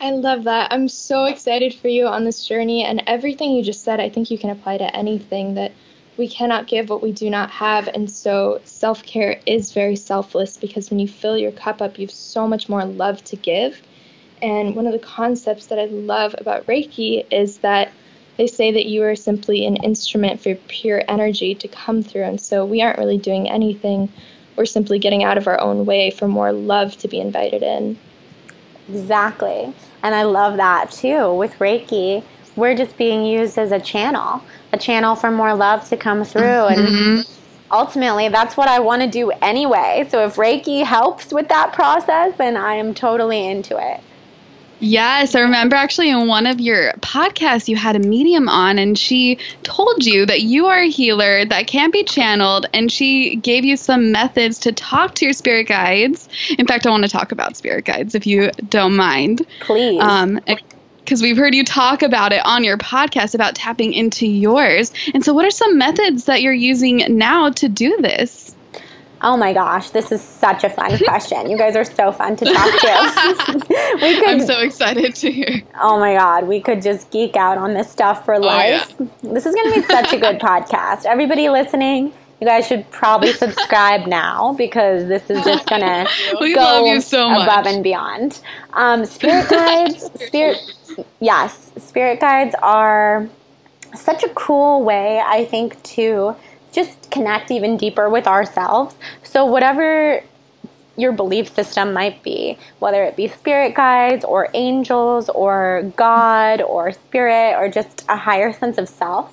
[0.00, 0.72] I love that.
[0.72, 4.30] I'm so excited for you on this journey, and everything you just said, I think
[4.30, 5.72] you can apply to anything that
[6.16, 7.88] we cannot give what we do not have.
[7.88, 12.06] And so, self care is very selfless because when you fill your cup up, you
[12.06, 13.82] have so much more love to give.
[14.40, 17.92] And one of the concepts that I love about Reiki is that
[18.38, 22.22] they say that you are simply an instrument for pure energy to come through.
[22.22, 24.10] And so we aren't really doing anything.
[24.56, 27.98] We're simply getting out of our own way for more love to be invited in.
[28.88, 29.74] Exactly.
[30.02, 31.34] And I love that too.
[31.34, 32.22] With Reiki,
[32.54, 36.42] we're just being used as a channel, a channel for more love to come through.
[36.42, 37.16] Mm-hmm.
[37.16, 37.28] And
[37.72, 40.06] ultimately, that's what I want to do anyway.
[40.10, 44.00] So if Reiki helps with that process, then I am totally into it.
[44.80, 48.96] Yes, I remember actually in one of your podcasts you had a medium on and
[48.96, 53.64] she told you that you are a healer that can be channeled and she gave
[53.64, 56.28] you some methods to talk to your spirit guides.
[56.58, 59.46] In fact, I want to talk about spirit guides if you don't mind.
[59.60, 60.00] Please.
[60.00, 60.40] Um,
[61.08, 64.92] because we've heard you talk about it on your podcast about tapping into yours.
[65.14, 68.47] And so, what are some methods that you're using now to do this?
[69.20, 71.50] Oh my gosh, this is such a fun question.
[71.50, 73.64] You guys are so fun to talk to.
[74.02, 75.62] we could, I'm so excited to hear.
[75.80, 78.94] Oh my God, we could just geek out on this stuff for life.
[79.00, 79.32] Oh, yeah.
[79.32, 81.04] This is going to be such a good podcast.
[81.04, 87.00] Everybody listening, you guys should probably subscribe now because this is just going to go
[87.00, 88.40] so above and beyond.
[88.74, 90.58] Um, spirit guides, spirit,
[91.18, 93.28] yes, spirit guides are
[93.96, 96.36] such a cool way, I think, to
[96.72, 98.94] just connect even deeper with ourselves.
[99.22, 100.22] So, whatever
[100.96, 106.92] your belief system might be, whether it be spirit guides or angels or God or
[106.92, 109.32] spirit or just a higher sense of self,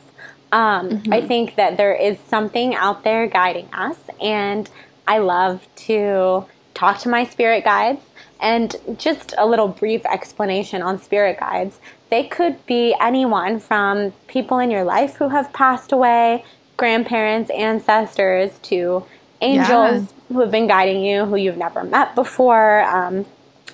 [0.52, 1.14] um, mm-hmm.
[1.14, 3.98] I think that there is something out there guiding us.
[4.22, 4.70] And
[5.08, 8.02] I love to talk to my spirit guides.
[8.40, 11.80] And just a little brief explanation on spirit guides.
[12.10, 16.44] They could be anyone from people in your life who have passed away
[16.78, 19.06] grandparents, ancestors, to
[19.42, 20.34] angels yeah.
[20.34, 22.84] who have been guiding you who you've never met before.
[22.84, 23.26] Um,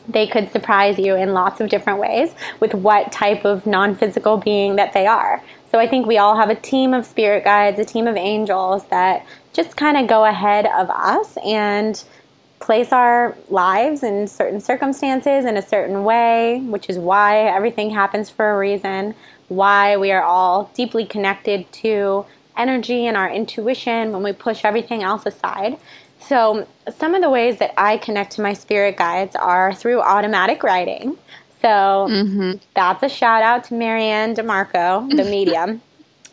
[0.07, 4.37] they could surprise you in lots of different ways with what type of non physical
[4.37, 5.41] being that they are.
[5.71, 8.85] So I think we all have a team of spirit guides, a team of angels
[8.85, 12.03] that just kind of go ahead of us and
[12.59, 18.29] place our lives in certain circumstances in a certain way, which is why everything happens
[18.29, 19.15] for a reason,
[19.47, 22.25] why we are all deeply connected to
[22.61, 25.77] energy and our intuition when we push everything else aside.
[26.19, 30.61] So, some of the ways that I connect to my spirit guides are through automatic
[30.61, 31.17] writing.
[31.61, 32.51] So, mm-hmm.
[32.75, 35.81] that's a shout out to MaryAnn DiMarco, the medium.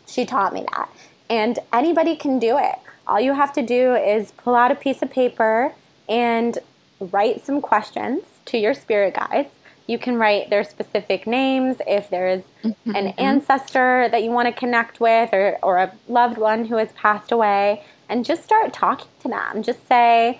[0.07, 0.89] she taught me that.
[1.29, 2.75] And anybody can do it.
[3.07, 5.73] All you have to do is pull out a piece of paper
[6.07, 6.57] and
[6.99, 9.49] write some questions to your spirit guides
[9.89, 12.95] you can write their specific names if there is mm-hmm.
[12.95, 16.91] an ancestor that you want to connect with or, or a loved one who has
[16.91, 19.63] passed away and just start talking to them.
[19.63, 20.39] Just say,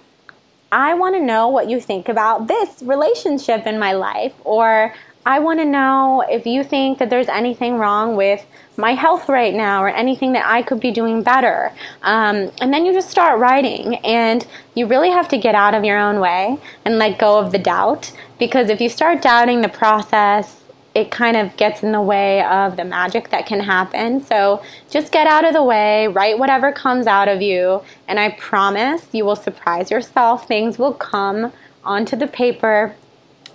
[0.71, 4.93] I want to know what you think about this relationship in my life, or
[5.25, 8.45] I want to know if you think that there's anything wrong with
[8.77, 11.73] my health right now or anything that I could be doing better.
[12.01, 15.83] Um, and then you just start writing, and you really have to get out of
[15.83, 19.69] your own way and let go of the doubt because if you start doubting the
[19.69, 20.63] process,
[20.95, 24.23] it kind of gets in the way of the magic that can happen.
[24.23, 28.31] So just get out of the way, write whatever comes out of you, and I
[28.31, 30.47] promise you will surprise yourself.
[30.47, 31.51] Things will come
[31.83, 32.95] onto the paper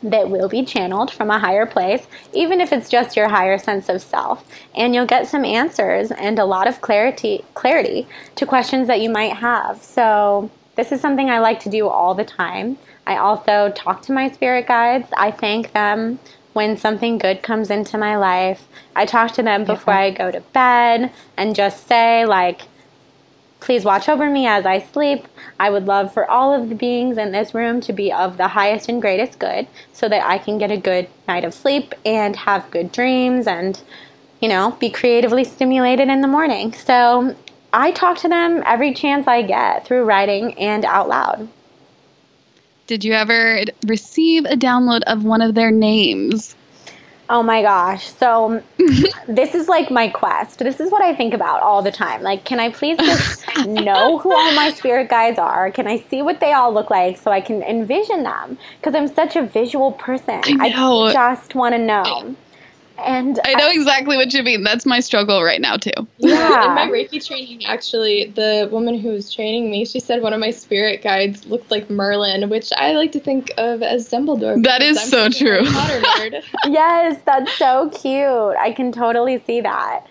[0.04, 3.88] that will be channeled from a higher place, even if it's just your higher sense
[3.88, 4.46] of self.
[4.74, 9.10] And you'll get some answers and a lot of clarity clarity to questions that you
[9.10, 9.82] might have.
[9.82, 12.78] So this is something I like to do all the time.
[13.06, 15.08] I also talk to my spirit guides.
[15.16, 16.18] I thank them
[16.52, 18.66] when something good comes into my life.
[18.94, 22.62] I talk to them before I go to bed and just say like
[23.64, 25.26] Please watch over me as I sleep.
[25.58, 28.48] I would love for all of the beings in this room to be of the
[28.48, 32.36] highest and greatest good so that I can get a good night of sleep and
[32.36, 33.80] have good dreams and,
[34.42, 36.74] you know, be creatively stimulated in the morning.
[36.74, 37.34] So
[37.72, 41.48] I talk to them every chance I get through writing and out loud.
[42.86, 46.54] Did you ever receive a download of one of their names?
[47.28, 48.12] Oh my gosh.
[48.12, 48.62] So
[49.28, 50.58] this is like my quest.
[50.58, 52.22] This is what I think about all the time.
[52.22, 55.70] Like, can I please just know who all my spirit guides are?
[55.70, 58.58] Can I see what they all look like so I can envision them?
[58.78, 60.40] Because I'm such a visual person.
[60.60, 62.36] I, I just want to know.
[62.98, 64.62] And I know I, exactly what you mean.
[64.62, 65.90] That's my struggle right now too.
[66.18, 66.68] Yeah.
[66.68, 70.40] In my Reiki training, actually, the woman who was training me, she said one of
[70.40, 74.62] my spirit guides looked like Merlin, which I like to think of as Dumbledore.
[74.62, 75.62] That is I'm so true.
[76.66, 78.56] yes, that's so cute.
[78.58, 80.06] I can totally see that.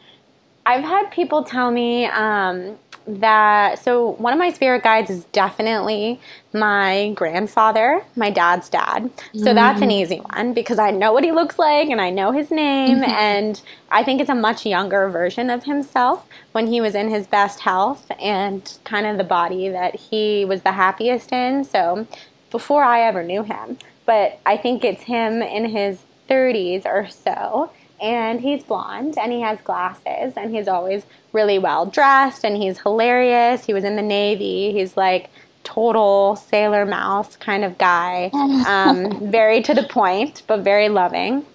[0.66, 6.20] I've had people tell me um, that so one of my spirit guides is definitely
[6.54, 9.10] my grandfather, my dad's dad.
[9.34, 9.56] So mm-hmm.
[9.56, 12.52] that's an easy one because I know what he looks like and I know his
[12.52, 13.12] name mm-hmm.
[13.12, 17.28] and I think it's a much younger version of himself when he was in his
[17.28, 21.64] best health and kind of the body that he was the happiest in.
[21.64, 22.08] So
[22.52, 26.00] before I ever knew him, but I think it's him in his
[26.30, 27.72] 30s or so
[28.04, 32.80] and he's blonde and he has glasses and he's always really well dressed and he's
[32.80, 33.66] hilarious.
[33.66, 34.74] He was in the Navy.
[34.74, 35.30] He's like
[35.64, 38.30] total sailor mouth kind of guy.
[38.64, 41.46] Um, very to the point, but very loving.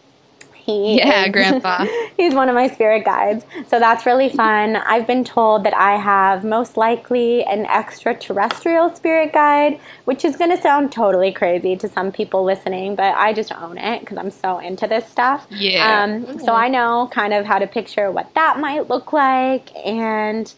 [0.69, 1.87] He yeah, is, Grandpa.
[2.19, 3.47] he's one of my spirit guides.
[3.69, 4.77] So that's really fun.
[4.77, 10.55] I've been told that I have most likely an extraterrestrial spirit guide, which is going
[10.55, 14.31] to sound totally crazy to some people listening, but I just own it because I'm
[14.31, 15.47] so into this stuff.
[15.49, 16.03] Yeah.
[16.03, 16.39] Um, mm-hmm.
[16.41, 19.75] So I know kind of how to picture what that might look like.
[19.75, 20.53] And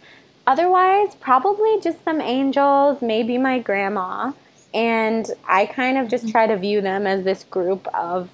[0.49, 4.33] otherwise, probably just some angels, maybe my grandma.
[4.75, 8.29] And I kind of just try to view them as this group of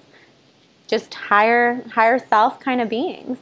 [0.87, 3.37] just higher higher self kind of beings.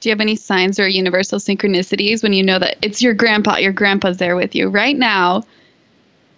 [0.00, 3.56] Do you have any signs or universal synchronicities when you know that it's your grandpa,
[3.56, 5.42] your grandpa's there with you right now?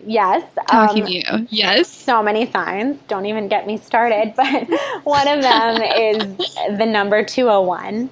[0.07, 0.43] Yes.
[0.69, 1.49] Talking um, to you.
[1.51, 1.89] Yes.
[1.89, 2.99] So many signs.
[3.07, 4.35] Don't even get me started.
[4.41, 8.09] But one of them is the number 201.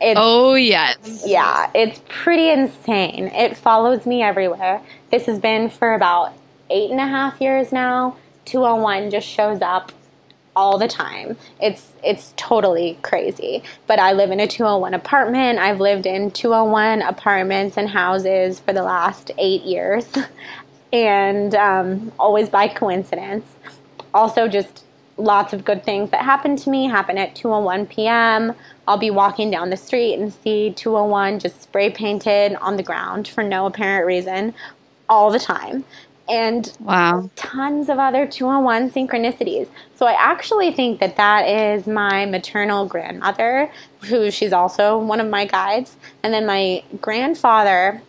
[0.00, 1.24] It's, oh, yes.
[1.26, 3.26] Yeah, it's pretty insane.
[3.28, 4.80] It follows me everywhere.
[5.10, 6.32] This has been for about
[6.70, 8.16] eight and a half years now.
[8.46, 9.92] 201 just shows up
[10.56, 11.36] all the time.
[11.60, 13.62] It's it's totally crazy.
[13.86, 15.58] But I live in a 201 apartment.
[15.58, 20.06] I've lived in 201 apartments and houses for the last 8 years.
[20.92, 23.46] and um, always by coincidence.
[24.12, 24.84] Also just
[25.16, 28.54] lots of good things that happen to me happen at 2:01 p.m.
[28.88, 33.28] I'll be walking down the street and see 201 just spray painted on the ground
[33.28, 34.54] for no apparent reason
[35.08, 35.84] all the time
[36.30, 37.28] and wow.
[37.36, 39.68] tons of other two on one synchronicities.
[39.96, 43.70] So I actually think that that is my maternal grandmother,
[44.02, 45.96] who she's also one of my guides.
[46.22, 48.00] And then my grandfather,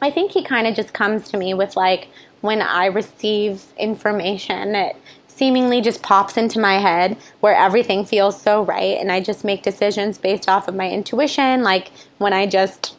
[0.00, 2.08] I think he kind of just comes to me with like
[2.40, 4.96] when I receive information that
[5.26, 9.62] seemingly just pops into my head where everything feels so right and I just make
[9.62, 12.95] decisions based off of my intuition like when I just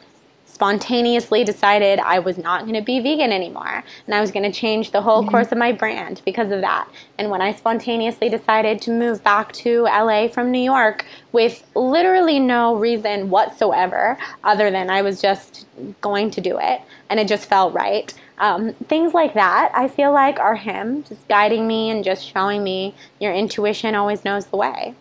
[0.58, 4.60] spontaneously decided I was not going to be vegan anymore and I was going to
[4.60, 5.30] change the whole mm-hmm.
[5.30, 6.90] course of my brand because of that.
[7.20, 12.40] And when I spontaneously decided to move back to LA from New York with literally
[12.40, 15.68] no reason whatsoever other than I was just
[16.02, 16.82] going to do it
[17.12, 18.12] and it just felt right.
[18.40, 22.64] Um, things like that, I feel like, are him just guiding me and just showing
[22.64, 24.96] me your intuition always knows the way.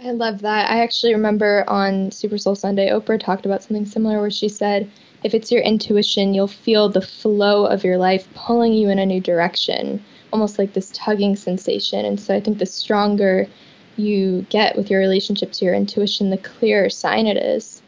[0.00, 0.70] I love that.
[0.70, 4.88] I actually remember on Super Soul Sunday, Oprah talked about something similar where she said,
[5.24, 9.06] if it's your intuition, you'll feel the flow of your life pulling you in a
[9.06, 12.04] new direction, almost like this tugging sensation.
[12.04, 13.48] And so I think the stronger
[13.96, 17.82] you get with your relationship to your intuition, the clearer sign it is.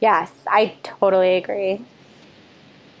[0.00, 1.84] Yes, I totally agree.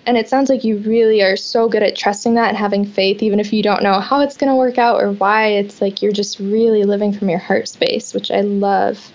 [0.08, 3.22] And it sounds like you really are so good at trusting that and having faith,
[3.22, 5.48] even if you don't know how it's going to work out or why.
[5.48, 9.12] It's like you're just really living from your heart space, which I love.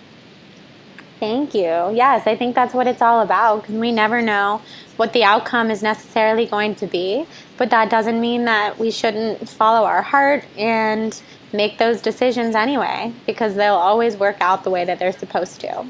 [1.19, 1.63] Thank you.
[1.63, 4.61] Yes, I think that's what it's all about because we never know
[4.97, 7.25] what the outcome is necessarily going to be.
[7.57, 11.19] But that doesn't mean that we shouldn't follow our heart and
[11.51, 15.87] make those decisions anyway because they'll always work out the way that they're supposed to.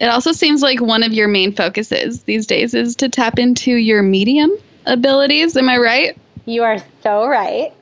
[0.00, 3.72] It also seems like one of your main focuses these days is to tap into
[3.72, 4.50] your medium
[4.86, 5.56] abilities.
[5.56, 6.18] Am I right?
[6.46, 7.72] You are so right.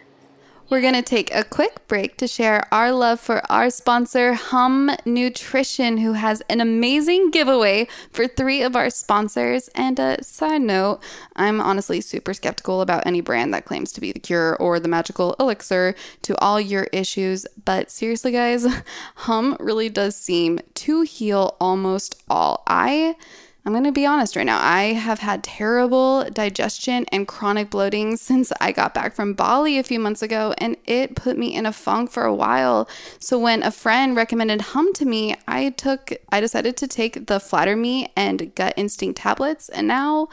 [0.70, 4.92] We're going to take a quick break to share our love for our sponsor, Hum
[5.04, 9.66] Nutrition, who has an amazing giveaway for three of our sponsors.
[9.74, 11.00] And a side note,
[11.34, 14.86] I'm honestly super skeptical about any brand that claims to be the cure or the
[14.86, 17.48] magical elixir to all your issues.
[17.64, 18.64] But seriously, guys,
[19.16, 22.62] Hum really does seem to heal almost all.
[22.68, 23.16] I
[23.70, 24.58] I'm going to be honest right now.
[24.60, 29.84] I have had terrible digestion and chronic bloating since I got back from Bali a
[29.84, 32.88] few months ago, and it put me in a funk for a while.
[33.20, 37.38] So when a friend recommended Hum to me, I took I decided to take the
[37.38, 40.30] Flatter Me and Gut Instinct tablets, and now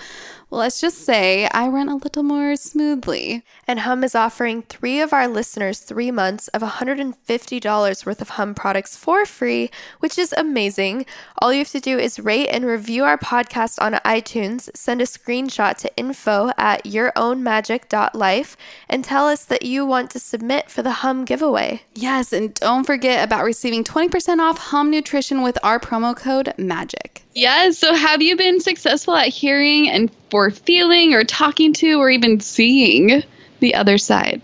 [0.50, 3.43] well, let's just say I run a little more smoothly.
[3.68, 8.56] And Hum is offering three of our listeners three months of $150 worth of Hum
[8.56, 9.70] products for free,
[10.00, 11.06] which is amazing.
[11.41, 15.06] All you have to do is rate and review our podcast on iTunes, send a
[15.06, 21.04] screenshot to info at yourownmagic.life, and tell us that you want to submit for the
[21.04, 21.82] Hum giveaway.
[21.93, 27.27] Yes, and don't forget about receiving 20% off Hum Nutrition with our promo code MAGIC.
[27.38, 27.78] Yes.
[27.78, 32.40] So, have you been successful at hearing and for feeling or talking to or even
[32.40, 33.22] seeing
[33.60, 34.42] the other side?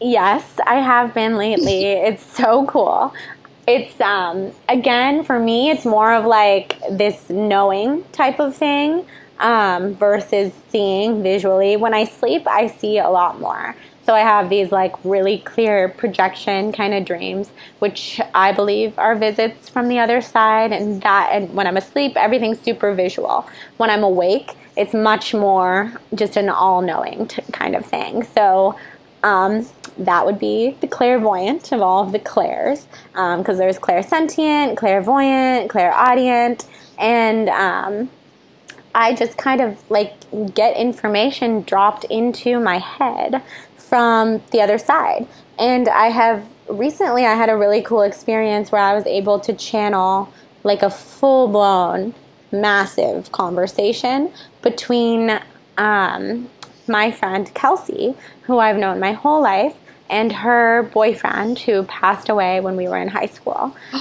[0.00, 1.82] Yes, I have been lately.
[1.86, 3.12] it's so cool.
[3.66, 9.04] It's um again for me it's more of like this knowing type of thing
[9.40, 11.76] um versus seeing visually.
[11.76, 13.74] When I sleep, I see a lot more.
[14.08, 19.14] So I have these like really clear projection kind of dreams, which I believe are
[19.14, 20.72] visits from the other side.
[20.72, 23.46] And that, and when I'm asleep, everything's super visual.
[23.76, 28.22] When I'm awake, it's much more just an all knowing t- kind of thing.
[28.22, 28.78] So
[29.22, 29.66] um,
[29.98, 35.68] that would be the clairvoyant of all of the clairs, because um, there's clairsentient, clairvoyant,
[35.68, 36.64] clairaudient,
[36.98, 38.08] and um,
[38.94, 40.14] I just kind of like
[40.54, 43.42] get information dropped into my head
[43.88, 45.26] from the other side.
[45.58, 49.52] And I have recently I had a really cool experience where I was able to
[49.54, 50.32] channel
[50.64, 52.14] like a full blown
[52.52, 54.32] massive conversation
[54.62, 55.40] between
[55.76, 56.48] um,
[56.86, 59.74] my friend Kelsey, who I've known my whole life,
[60.10, 63.76] and her boyfriend who passed away when we were in high school.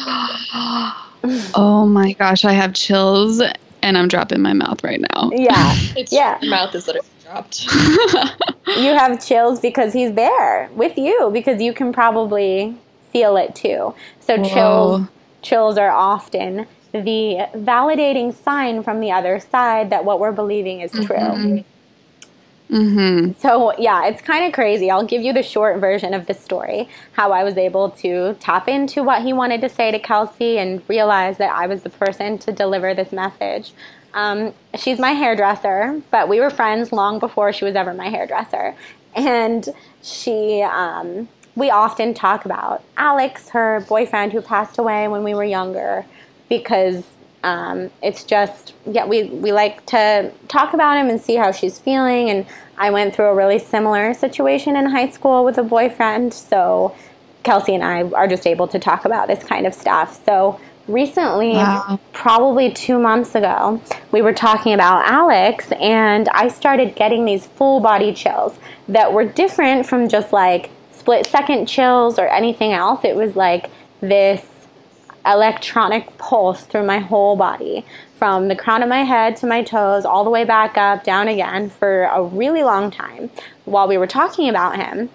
[1.53, 3.41] oh my gosh, I have chills
[3.81, 5.31] and I'm dropping my mouth right now.
[5.33, 5.75] Yeah.
[5.95, 6.37] It's yeah.
[6.43, 7.65] mouth is literally dropped.
[8.67, 12.75] you have chills because he's there with you because you can probably
[13.11, 13.93] feel it too.
[14.19, 14.49] So Whoa.
[14.49, 15.07] chills
[15.41, 20.91] chills are often the validating sign from the other side that what we're believing is
[20.91, 21.15] true.
[21.15, 21.57] Mm-hmm.
[22.69, 23.39] Mm-hmm.
[23.39, 24.91] So, yeah, it's kind of crazy.
[24.91, 28.67] I'll give you the short version of the story how I was able to tap
[28.67, 32.37] into what he wanted to say to Kelsey and realize that I was the person
[32.39, 33.73] to deliver this message.
[34.17, 38.73] Um, she's my hairdresser, but we were friends long before she was ever my hairdresser.
[39.15, 39.69] And
[40.01, 45.43] she, um, we often talk about Alex, her boyfriend who passed away when we were
[45.43, 46.03] younger,
[46.49, 47.03] because
[47.43, 51.77] um, it's just, yeah, we, we like to talk about him and see how she's
[51.77, 52.31] feeling.
[52.31, 52.47] And
[52.79, 56.33] I went through a really similar situation in high school with a boyfriend.
[56.33, 56.95] So
[57.43, 60.25] Kelsey and I are just able to talk about this kind of stuff.
[60.25, 61.99] So recently, wow.
[62.13, 63.81] probably two months ago,
[64.11, 68.57] we were talking about Alex, and I started getting these full body chills
[68.87, 73.03] that were different from just like split second chills or anything else.
[73.03, 73.69] It was like
[74.01, 74.45] this
[75.25, 77.85] electronic pulse through my whole body
[78.15, 81.27] from the crown of my head to my toes, all the way back up, down
[81.27, 83.29] again for a really long time
[83.65, 85.09] while we were talking about him.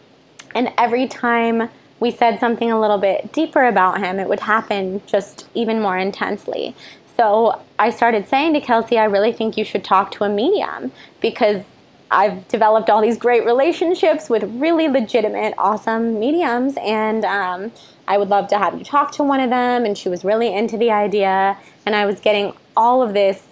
[0.55, 1.69] And every time
[2.03, 5.97] we said something a little bit deeper about him, it would happen just even more
[5.97, 6.75] intensely.
[7.17, 10.91] So I started saying to Kelsey, I really think you should talk to a medium
[11.21, 11.63] because
[12.11, 17.71] I've developed all these great relationships with really legitimate, awesome mediums, and um,
[18.09, 19.85] I would love to have you talk to one of them.
[19.85, 23.45] And she was really into the idea, and I was getting all of this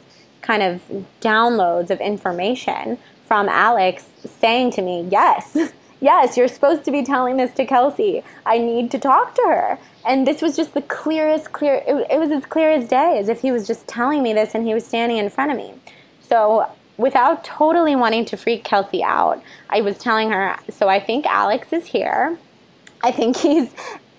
[0.43, 0.83] kind of
[1.21, 4.07] downloads of information from Alex
[4.41, 5.57] saying to me, Yes,
[6.01, 8.23] yes, you're supposed to be telling this to Kelsey.
[8.47, 9.79] I need to talk to her.
[10.07, 13.29] And this was just the clearest, clear, it, it was as clear as day, as
[13.29, 15.75] if he was just telling me this and he was standing in front of me.
[16.23, 21.27] So without totally wanting to freak Kelsey out, I was telling her, so I think
[21.27, 22.39] Alex is here.
[23.03, 23.71] I think he's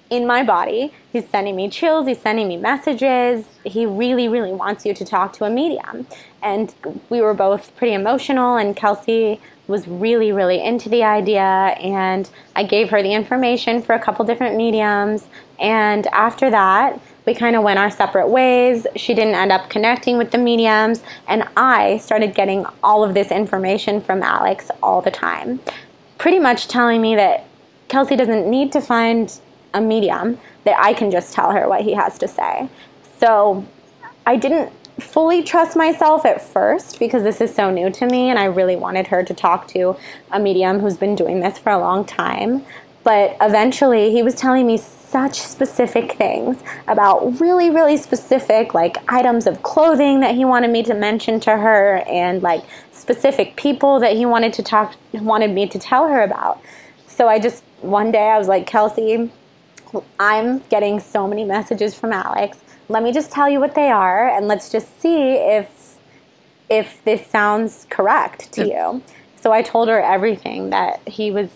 [0.10, 0.94] in my body.
[1.14, 3.46] He's sending me chills, he's sending me messages.
[3.64, 6.06] He really, really wants you to talk to a medium.
[6.44, 6.74] And
[7.10, 11.42] we were both pretty emotional, and Kelsey was really, really into the idea.
[11.42, 15.28] And I gave her the information for a couple different mediums.
[15.60, 18.88] And after that, we kind of went our separate ways.
[18.96, 21.04] She didn't end up connecting with the mediums.
[21.28, 25.60] And I started getting all of this information from Alex all the time,
[26.18, 27.46] pretty much telling me that
[27.88, 29.40] Kelsey doesn't need to find
[29.74, 32.70] a medium, that I can just tell her what he has to say.
[33.20, 33.66] So
[34.26, 34.72] I didn't
[35.02, 38.76] fully trust myself at first because this is so new to me and I really
[38.76, 39.96] wanted her to talk to
[40.32, 42.66] a medium who's been doing this for a long time.
[43.04, 49.46] But eventually he was telling me such specific things about really, really specific like items
[49.46, 54.16] of clothing that he wanted me to mention to her and like specific people that
[54.16, 56.62] he wanted to talk wanted me to tell her about.
[57.08, 59.30] So I just one day I was like, Kelsey,
[60.20, 62.60] I'm getting so many messages from Alex.
[62.92, 65.98] Let me just tell you what they are and let's just see if
[66.70, 69.02] if this sounds correct to you.
[69.42, 71.50] So I told her everything that he was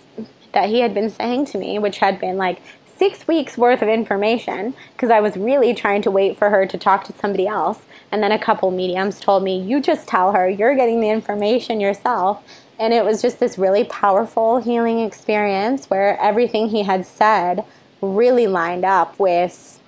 [0.54, 2.62] that he had been saying to me, which had been like
[2.98, 6.78] six weeks worth of information because I was really trying to wait for her to
[6.78, 7.82] talk to somebody else.
[8.14, 11.82] And then a couple mediums told me, You just tell her, you're getting the information
[11.82, 12.42] yourself.
[12.80, 17.66] And it was just this really powerful healing experience where everything he had said
[18.00, 19.82] really lined up with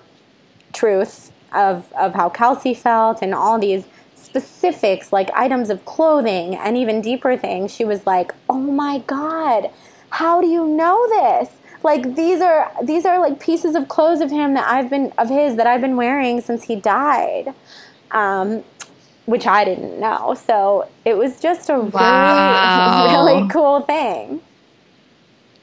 [0.74, 3.84] truth of, of how Kelsey felt and all these
[4.14, 7.74] specifics like items of clothing and even deeper things.
[7.74, 9.70] She was like, Oh my God,
[10.10, 11.48] how do you know this?
[11.82, 15.28] Like these are these are like pieces of clothes of him that I've been of
[15.28, 17.54] his that I've been wearing since he died.
[18.10, 18.64] Um,
[19.28, 20.34] which I didn't know.
[20.34, 23.12] So it was just a wow.
[23.12, 24.40] really, really cool thing.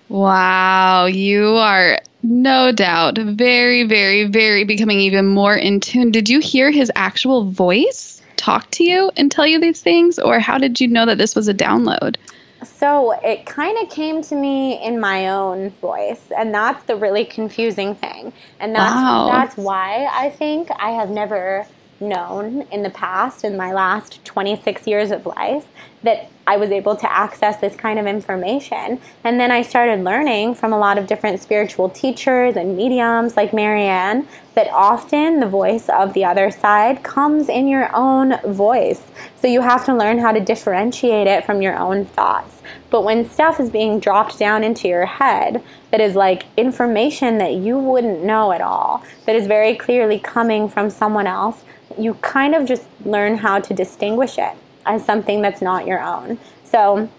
[0.08, 2.00] Wow, you are
[2.30, 6.12] no doubt very, very, very becoming even more in tune.
[6.12, 10.40] Did you hear his actual voice talk to you and tell you these things, or
[10.40, 12.16] how did you know that this was a download?
[12.64, 17.26] So it kind of came to me in my own voice, and that's the really
[17.26, 18.34] confusing thing.
[18.60, 19.28] And that's wow.
[19.32, 21.68] that's why I think I have never
[22.00, 25.66] known in the past, in my last 26 years of life,
[26.04, 29.00] that I was able to access this kind of information.
[29.24, 33.52] And then I started learning from a lot of different spiritual teachers and mediums like
[33.52, 39.02] MaryAnn that often the voice of the other side comes in your own voice.
[39.42, 42.62] So you have to learn how to differentiate it from your own thoughts.
[42.92, 47.54] But when stuff is being dropped down into your head that is like information that
[47.54, 51.64] you wouldn't know at all, that is very clearly coming from someone else,
[51.98, 56.38] you kind of just learn how to distinguish it as something that's not your own.
[56.64, 57.10] So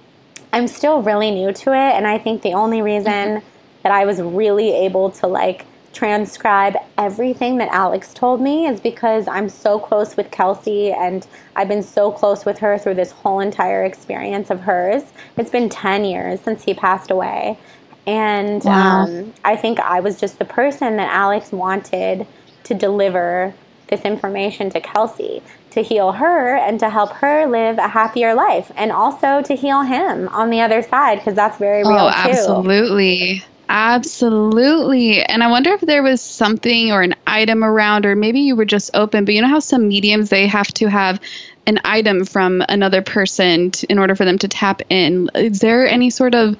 [0.52, 3.46] I'm still really new to it, and I think the only reason mm-hmm.
[3.82, 9.26] that I was really able to like transcribe everything that Alex told me is because
[9.26, 13.40] I'm so close with Kelsey and I've been so close with her through this whole
[13.40, 15.02] entire experience of hers.
[15.38, 17.58] It's been 10 years since he passed away.
[18.06, 19.06] And wow.
[19.06, 22.26] um, I think I was just the person that Alex wanted
[22.64, 23.54] to deliver
[23.88, 25.42] this information to Kelsey
[25.76, 29.82] to heal her and to help her live a happier life and also to heal
[29.82, 32.30] him on the other side because that's very oh, real oh, too.
[32.30, 33.44] Absolutely.
[33.68, 35.22] Absolutely.
[35.22, 38.64] And I wonder if there was something or an item around, or maybe you were
[38.64, 41.20] just open, but you know how some mediums they have to have
[41.66, 45.28] an item from another person to, in order for them to tap in.
[45.34, 46.56] Is there any sort of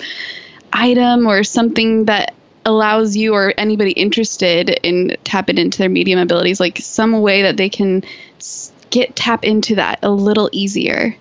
[0.73, 2.35] item or something that
[2.67, 7.57] allows you or anybody interested in tapping into their medium abilities like some way that
[7.57, 8.03] they can
[8.91, 11.17] get tap into that a little easier.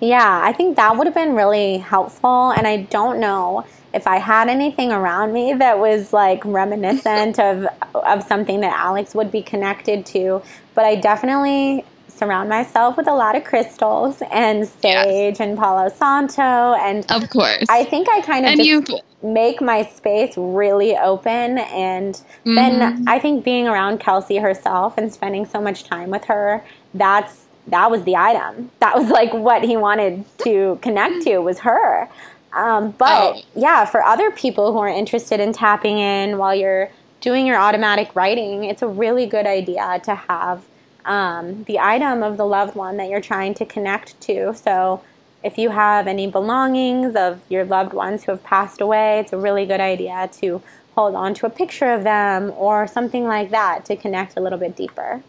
[0.00, 4.16] Yeah i think that would have been really helpful and i don't know if i
[4.16, 9.42] had anything around me that was like reminiscent of of something that alex would be
[9.42, 10.42] connected to
[10.74, 16.74] but i definitely surround myself with a lot of crystals and sage and palo santo
[16.74, 17.64] and of course.
[17.68, 22.54] I think i kind of and just make my space really open and mm-hmm.
[22.54, 26.64] then i think being around kelsey herself and spending so much time with her
[26.94, 31.60] that's that was the item that was like what he wanted to connect to was
[31.60, 32.08] her
[32.52, 33.42] um, but oh.
[33.54, 38.14] yeah for other people who are interested in tapping in while you're doing your automatic
[38.14, 40.64] writing it's a really good idea to have
[41.04, 45.02] um, the item of the loved one that you're trying to connect to so
[45.42, 49.38] if you have any belongings of your loved ones who have passed away, it's a
[49.38, 50.62] really good idea to
[50.94, 54.58] hold on to a picture of them or something like that to connect a little
[54.58, 55.22] bit deeper.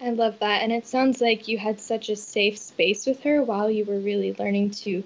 [0.00, 0.62] I love that.
[0.62, 3.98] And it sounds like you had such a safe space with her while you were
[3.98, 5.02] really learning to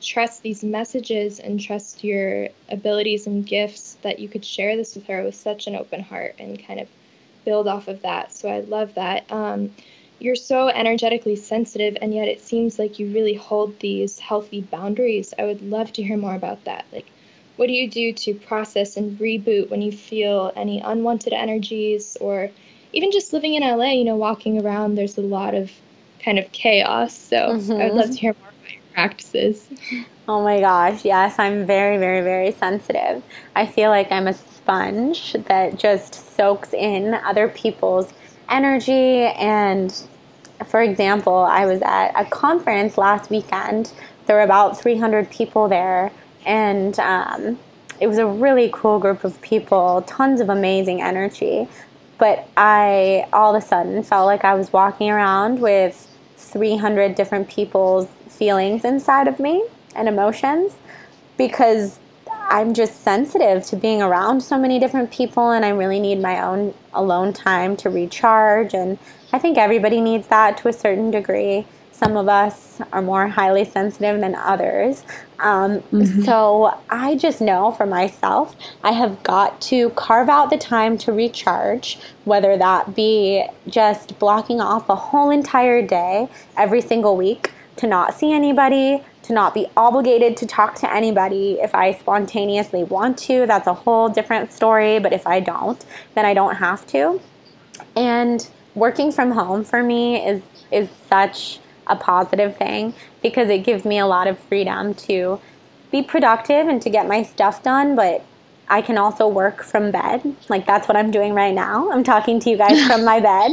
[0.00, 5.06] trust these messages and trust your abilities and gifts that you could share this with
[5.06, 6.88] her with such an open heart and kind of
[7.44, 8.32] build off of that.
[8.34, 9.30] So I love that.
[9.32, 9.74] Um,
[10.18, 15.34] you're so energetically sensitive, and yet it seems like you really hold these healthy boundaries.
[15.38, 16.84] I would love to hear more about that.
[16.92, 17.10] Like,
[17.56, 22.50] what do you do to process and reboot when you feel any unwanted energies or
[22.94, 25.70] even just living in LA, you know, walking around, there's a lot of
[26.24, 27.16] kind of chaos.
[27.16, 27.72] So mm-hmm.
[27.72, 29.68] I would love to hear more about your practices.
[30.26, 33.22] Oh my gosh, yes, I'm very, very, very sensitive.
[33.54, 38.10] I feel like I'm a sponge that just soaks in other people's
[38.48, 39.26] energy.
[39.26, 39.94] And
[40.66, 43.92] for example, I was at a conference last weekend.
[44.24, 46.10] There were about 300 people there,
[46.46, 47.58] and um,
[48.00, 51.68] it was a really cool group of people, tons of amazing energy.
[52.18, 57.48] But I all of a sudden felt like I was walking around with 300 different
[57.48, 59.64] people's feelings inside of me
[59.96, 60.74] and emotions
[61.36, 61.98] because
[62.48, 66.44] I'm just sensitive to being around so many different people and I really need my
[66.44, 68.98] own alone time to recharge and
[69.32, 71.66] I think everybody needs that to a certain degree.
[71.94, 75.04] Some of us are more highly sensitive than others.
[75.38, 76.22] Um, mm-hmm.
[76.22, 81.12] So I just know for myself, I have got to carve out the time to
[81.12, 87.86] recharge, whether that be just blocking off a whole entire day every single week to
[87.86, 91.58] not see anybody, to not be obligated to talk to anybody.
[91.60, 94.98] If I spontaneously want to, that's a whole different story.
[94.98, 95.82] But if I don't,
[96.16, 97.20] then I don't have to.
[97.94, 100.42] And working from home for me is
[100.72, 105.40] is such a positive thing because it gives me a lot of freedom to
[105.90, 108.24] be productive and to get my stuff done, but
[108.68, 110.22] I can also work from bed.
[110.48, 111.90] Like that's what I'm doing right now.
[111.90, 113.52] I'm talking to you guys from my bed.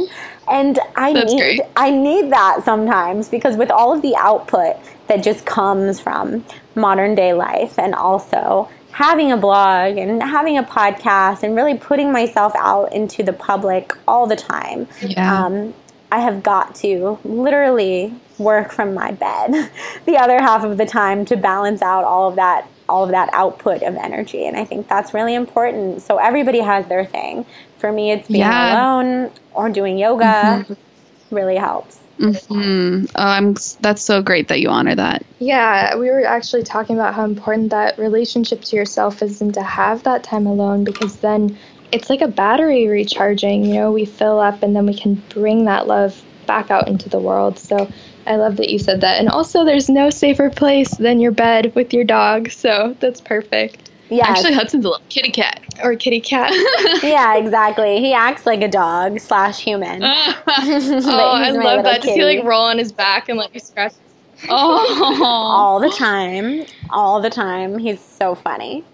[0.50, 1.60] And I that's need great.
[1.76, 4.76] I need that sometimes because with all of the output
[5.08, 10.62] that just comes from modern day life and also having a blog and having a
[10.62, 14.86] podcast and really putting myself out into the public all the time.
[15.00, 15.44] Yeah.
[15.44, 15.74] Um,
[16.12, 19.70] I have got to literally work from my bed
[20.04, 23.30] the other half of the time to balance out all of that all of that
[23.32, 26.02] output of energy and I think that's really important.
[26.02, 27.46] So everybody has their thing.
[27.78, 28.74] For me it's being yeah.
[28.74, 31.34] alone or doing yoga mm-hmm.
[31.34, 31.98] really helps.
[32.18, 33.06] Mm-hmm.
[33.16, 33.54] Oh, I'm.
[33.80, 35.24] That's so great that you honor that.
[35.38, 39.62] Yeah, we were actually talking about how important that relationship to yourself is, and to
[39.62, 41.58] have that time alone, because then
[41.92, 43.64] it's like a battery recharging.
[43.64, 47.08] You know, we fill up and then we can bring that love back out into
[47.08, 47.58] the world.
[47.58, 47.90] So
[48.26, 49.18] I love that you said that.
[49.20, 52.50] And also, there's no safer place than your bed with your dog.
[52.50, 53.90] So that's perfect.
[54.08, 54.28] Yeah.
[54.28, 55.60] Actually, Hudson's a little kitty cat.
[55.82, 56.52] Or kitty cat.
[57.02, 58.00] yeah, exactly.
[58.00, 60.02] He acts like a dog slash human.
[60.04, 62.02] oh, I love that.
[62.02, 62.18] Kitty.
[62.18, 63.94] Does he like roll on his back and let you scratch?
[64.48, 67.78] Oh, all the time, all the time.
[67.78, 68.84] He's so funny.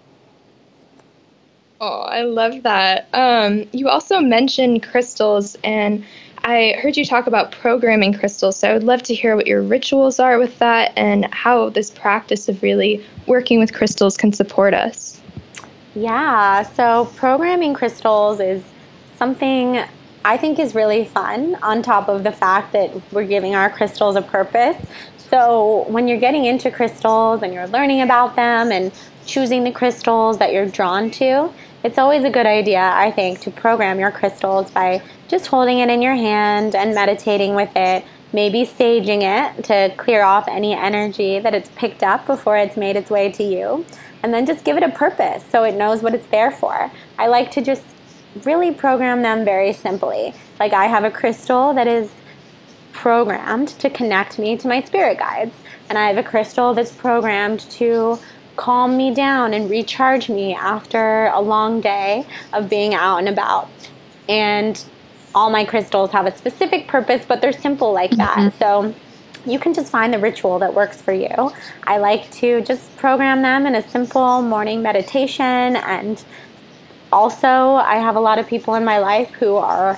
[1.81, 3.07] Oh, I love that.
[3.13, 6.03] Um, you also mentioned crystals, and
[6.43, 8.57] I heard you talk about programming crystals.
[8.57, 11.89] So I would love to hear what your rituals are with that and how this
[11.89, 15.21] practice of really working with crystals can support us.
[15.95, 18.61] Yeah, so programming crystals is
[19.15, 19.81] something
[20.25, 24.17] I think is really fun, on top of the fact that we're giving our crystals
[24.17, 24.75] a purpose.
[25.29, 28.91] So when you're getting into crystals and you're learning about them and
[29.25, 31.49] choosing the crystals that you're drawn to,
[31.83, 35.89] it's always a good idea, I think, to program your crystals by just holding it
[35.89, 38.03] in your hand and meditating with it,
[38.33, 42.95] maybe saging it to clear off any energy that it's picked up before it's made
[42.95, 43.85] its way to you,
[44.23, 46.91] and then just give it a purpose so it knows what it's there for.
[47.17, 47.83] I like to just
[48.43, 50.33] really program them very simply.
[50.59, 52.11] Like I have a crystal that is
[52.91, 55.55] programmed to connect me to my spirit guides,
[55.87, 58.19] and I have a crystal that's programmed to
[58.59, 63.69] calm me down and recharge me after a long day of being out and about.
[64.27, 64.83] And
[65.33, 68.37] all my crystals have a specific purpose, but they're simple like that.
[68.37, 68.57] Mm-hmm.
[68.59, 68.93] So
[69.49, 71.53] you can just find the ritual that works for you.
[71.87, 75.77] I like to just program them in a simple morning meditation.
[75.77, 76.21] And
[77.13, 79.97] also, I have a lot of people in my life who are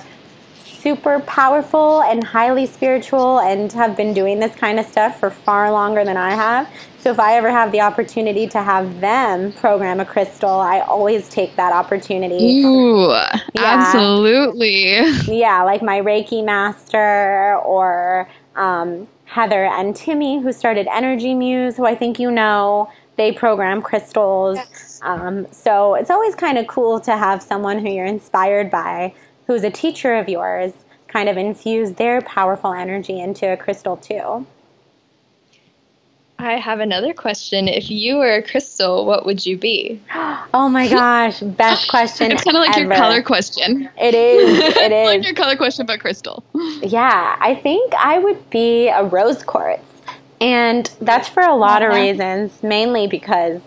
[0.64, 5.72] super powerful and highly spiritual and have been doing this kind of stuff for far
[5.72, 6.68] longer than I have.
[7.02, 11.28] So if I ever have the opportunity to have them program a crystal, I always
[11.28, 12.62] take that opportunity.
[12.62, 13.40] Ooh, yeah.
[13.56, 15.00] absolutely.
[15.26, 21.86] Yeah, like my Reiki master or um, Heather and Timmy, who started Energy Muse, who
[21.86, 22.88] I think you know.
[23.16, 24.56] They program crystals.
[24.56, 25.00] Yes.
[25.02, 29.12] Um, so it's always kind of cool to have someone who you're inspired by,
[29.48, 30.72] who's a teacher of yours,
[31.08, 34.46] kind of infuse their powerful energy into a crystal too.
[36.42, 37.68] I have another question.
[37.68, 40.00] If you were a crystal, what would you be?
[40.54, 42.30] Oh my gosh, best question.
[42.32, 43.88] It's kind of like your color question.
[43.98, 44.58] It is.
[44.76, 46.44] It like your color question about crystal.
[46.82, 49.84] Yeah, I think I would be a rose quartz.
[50.40, 53.62] And that's for a lot of reasons, mainly because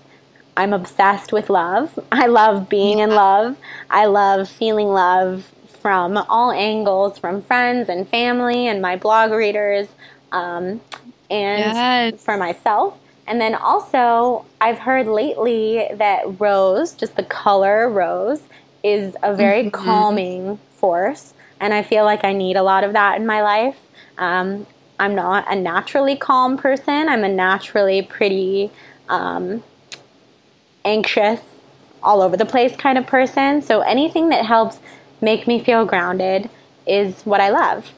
[0.57, 1.97] I'm obsessed with love.
[2.11, 3.57] I love being in love.
[3.89, 5.49] I love feeling love
[5.82, 9.88] from all angles, from friends and family and my blog readers,
[10.32, 10.82] um,
[11.30, 12.21] and Yes.
[12.21, 12.97] for myself.
[13.28, 18.41] And then also, I've heard lately that rose, just the color rose,
[18.84, 19.71] is a very Mhm.
[19.71, 21.34] calming force.
[21.59, 23.80] And I feel like I need a lot of that in my life.
[24.17, 24.67] Um,
[24.99, 27.09] I'm not a naturally calm person.
[27.09, 28.71] I'm a naturally pretty
[29.09, 29.63] um,
[30.84, 31.41] anxious,
[32.01, 33.61] all over the place kind of person.
[33.61, 34.80] So anything that helps
[35.21, 36.49] make me feel grounded
[36.88, 37.91] is what I love.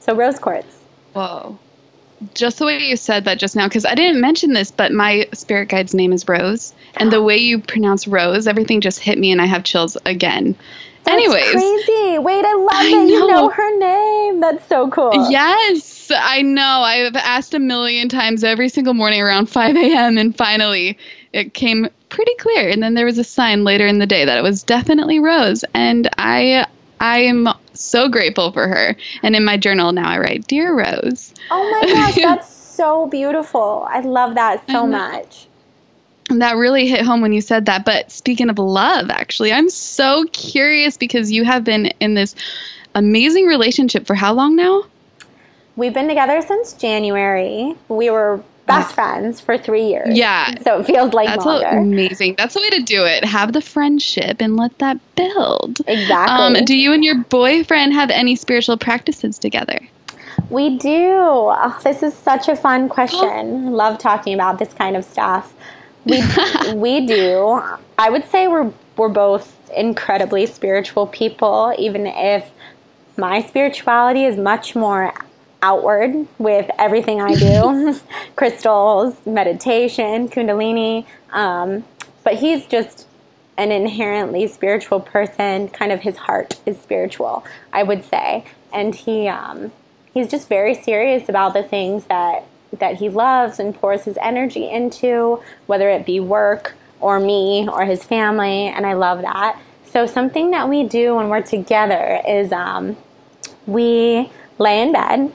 [0.00, 0.78] So rose quartz.
[1.14, 1.58] Whoa.
[2.34, 5.26] Just the way you said that just now, because I didn't mention this, but my
[5.32, 6.72] spirit guide's name is Rose.
[6.96, 10.54] And the way you pronounce Rose, everything just hit me and I have chills again.
[11.04, 11.52] That's Anyways.
[11.52, 12.18] crazy.
[12.18, 13.26] Wait, I love I that you know.
[13.26, 14.40] know her name.
[14.40, 15.30] That's so cool.
[15.30, 16.62] Yes, I know.
[16.62, 20.16] I've asked a million times every single morning around 5 a.m.
[20.16, 20.96] and finally
[21.32, 22.68] it came pretty clear.
[22.68, 25.64] And then there was a sign later in the day that it was definitely Rose.
[25.74, 26.66] And I
[27.02, 28.96] I am so grateful for her.
[29.22, 31.34] And in my journal now I write, Dear Rose.
[31.50, 33.86] Oh my gosh, that's so beautiful.
[33.90, 35.48] I love that so much.
[36.30, 37.84] And that really hit home when you said that.
[37.84, 42.36] But speaking of love, actually, I'm so curious because you have been in this
[42.94, 44.84] amazing relationship for how long now?
[45.74, 47.74] We've been together since January.
[47.88, 50.16] We were best friends for three years.
[50.16, 50.58] Yeah.
[50.62, 51.66] So it feels like That's longer.
[51.66, 52.36] amazing.
[52.38, 53.24] That's the way to do it.
[53.24, 55.80] Have the friendship and let that build.
[55.86, 56.58] Exactly.
[56.58, 59.78] Um, do you and your boyfriend have any spiritual practices together?
[60.50, 61.10] We do.
[61.10, 63.72] Oh, this is such a fun question.
[63.72, 65.54] Love talking about this kind of stuff.
[66.04, 66.22] We
[66.74, 67.60] we do.
[67.98, 72.50] I would say we're we're both incredibly spiritual people, even if
[73.16, 75.14] my spirituality is much more
[75.62, 77.98] outward with everything I do
[78.36, 81.06] crystals, meditation, Kundalini.
[81.30, 81.84] Um,
[82.24, 83.06] but he's just
[83.56, 85.68] an inherently spiritual person.
[85.68, 88.44] Kind of his heart is spiritual, I would say.
[88.72, 89.72] And he, um,
[90.12, 92.44] he's just very serious about the things that,
[92.78, 97.84] that he loves and pours his energy into, whether it be work or me or
[97.84, 98.66] his family.
[98.66, 99.60] And I love that.
[99.84, 102.96] So, something that we do when we're together is um,
[103.66, 105.30] we lay in bed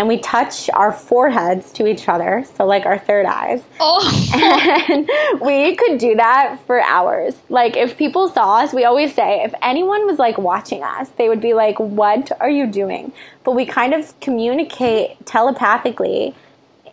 [0.00, 3.62] and we touch our foreheads to each other, so like our third eyes.
[3.80, 4.00] Oh,
[4.88, 5.06] And
[5.42, 7.36] we could do that for hours.
[7.50, 11.28] Like if people saw us, we always say if anyone was like watching us, they
[11.28, 13.12] would be like, "What are you doing?"
[13.44, 16.34] But we kind of communicate telepathically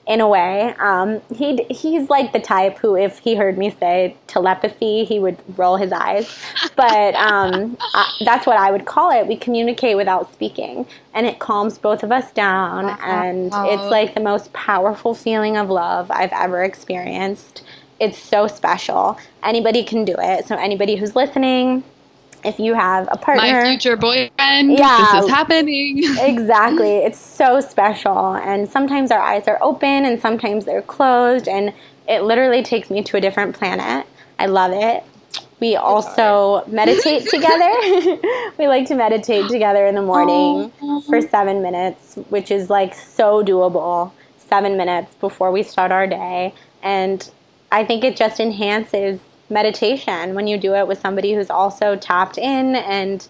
[0.08, 0.74] in a way.
[0.80, 5.38] Um, he he's like the type who, if he heard me say telepathy, he would
[5.58, 6.34] roll his eyes.
[6.76, 9.28] But um, I, that's what I would call it.
[9.28, 12.98] We communicate without speaking, and it calms both of us down.
[13.02, 17.64] And it's like the most powerful feeling of love I've ever experienced.
[18.00, 19.18] It's so special.
[19.44, 20.46] Anybody can do it.
[20.46, 21.84] So anybody who's listening.
[22.48, 24.72] If you have a partner, my future boyfriend.
[24.72, 25.12] Yeah.
[25.16, 26.04] This is happening.
[26.20, 26.98] exactly.
[26.98, 28.36] It's so special.
[28.36, 31.50] And sometimes our eyes are open and sometimes they're closed.
[31.50, 31.74] And
[32.08, 34.08] it literally takes me to a different planet.
[34.40, 35.04] I love it.
[35.60, 37.74] We also meditate together.
[38.58, 40.72] we like to meditate together in the morning
[41.06, 44.12] for seven minutes, which is like so doable.
[44.38, 46.54] Seven minutes before we start our day.
[46.82, 47.30] And
[47.74, 49.20] I think it just enhances
[49.50, 53.28] meditation when you do it with somebody who's also tapped in and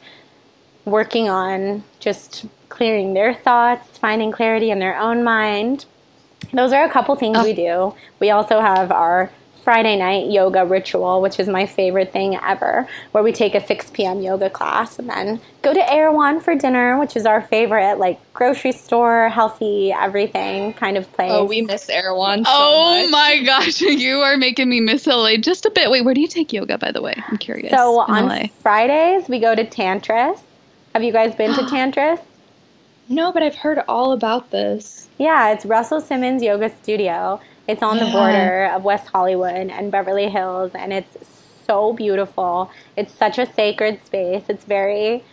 [0.86, 5.86] working on just clearing their thoughts, finding clarity in their own mind.
[6.54, 7.44] Those are a couple things oh.
[7.44, 7.94] we do.
[8.20, 9.32] We also have our
[9.68, 13.90] Friday night yoga ritual, which is my favorite thing ever, where we take a 6
[13.90, 14.22] p.m.
[14.22, 18.72] yoga class and then go to Erewhon for dinner, which is our favorite, like grocery
[18.72, 21.32] store, healthy, everything kind of place.
[21.34, 23.12] Oh, we miss Erewhon so oh much.
[23.12, 25.92] my gosh, you are making me miss LA just a bit.
[25.92, 27.16] Wait, where do you take yoga, by the way?
[27.28, 27.70] I'm curious.
[27.72, 28.48] So on LA.
[28.62, 30.40] Fridays, we go to Tantris.
[30.94, 32.22] Have you guys been to Tantris?
[33.10, 35.10] No, but I've heard all about this.
[35.18, 37.42] Yeah, it's Russell Simmons Yoga Studio.
[37.68, 41.18] It's on the border of West Hollywood and Beverly Hills, and it's
[41.66, 42.72] so beautiful.
[42.96, 44.44] It's such a sacred space.
[44.48, 45.24] It's very,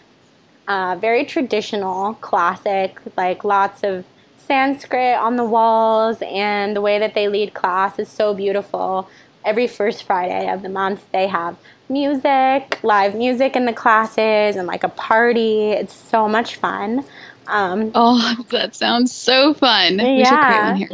[0.67, 4.05] uh, very traditional, classic, like lots of
[4.39, 9.09] Sanskrit on the walls, and the way that they lead class is so beautiful.
[9.45, 11.57] Every first Friday of the month, they have
[11.89, 15.71] music, live music in the classes, and like a party.
[15.71, 17.05] It's so much fun.
[17.47, 19.99] Um, oh, that sounds so fun.
[19.99, 20.17] Yeah.
[20.17, 20.91] We should create one here.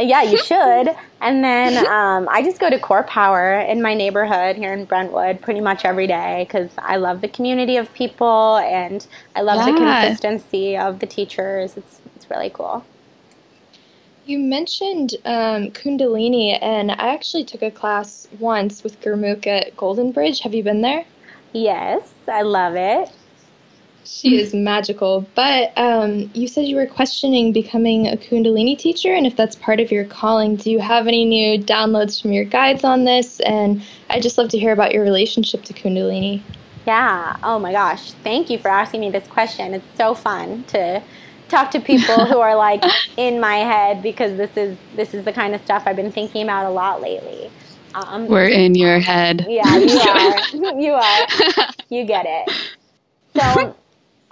[0.00, 0.94] Yeah, you should.
[1.20, 5.40] and then um, I just go to Core Power in my neighborhood here in Brentwood
[5.40, 9.72] pretty much every day because I love the community of people and I love yeah.
[9.72, 11.76] the consistency of the teachers.
[11.76, 12.84] It's it's really cool.
[14.26, 20.12] You mentioned um, Kundalini, and I actually took a class once with Gurmukh at Golden
[20.12, 20.40] Bridge.
[20.40, 21.04] Have you been there?
[21.52, 23.10] Yes, I love it.
[24.04, 25.26] She is magical.
[25.34, 29.80] But um, you said you were questioning becoming a Kundalini teacher, and if that's part
[29.80, 33.40] of your calling, do you have any new downloads from your guides on this?
[33.40, 36.42] And I'd just love to hear about your relationship to Kundalini.
[36.86, 37.36] Yeah.
[37.42, 38.12] Oh my gosh.
[38.24, 39.74] Thank you for asking me this question.
[39.74, 41.02] It's so fun to
[41.48, 42.82] talk to people who are like
[43.16, 46.42] in my head because this is this is the kind of stuff I've been thinking
[46.42, 47.50] about a lot lately.
[47.94, 49.46] Um, We're in your head.
[49.48, 50.00] Yeah, you
[50.70, 50.80] are.
[50.80, 51.70] you are.
[51.88, 52.50] You get it.
[53.36, 53.76] So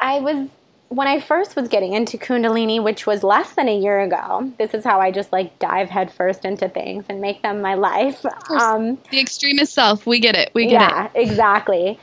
[0.00, 0.48] I was
[0.88, 4.72] when I first was getting into Kundalini, which was less than a year ago, this
[4.72, 8.24] is how I just like dive headfirst into things and make them my life.
[8.48, 10.50] Um, the extremist self, we get it.
[10.54, 11.10] We get yeah, it.
[11.14, 11.98] Yeah, exactly.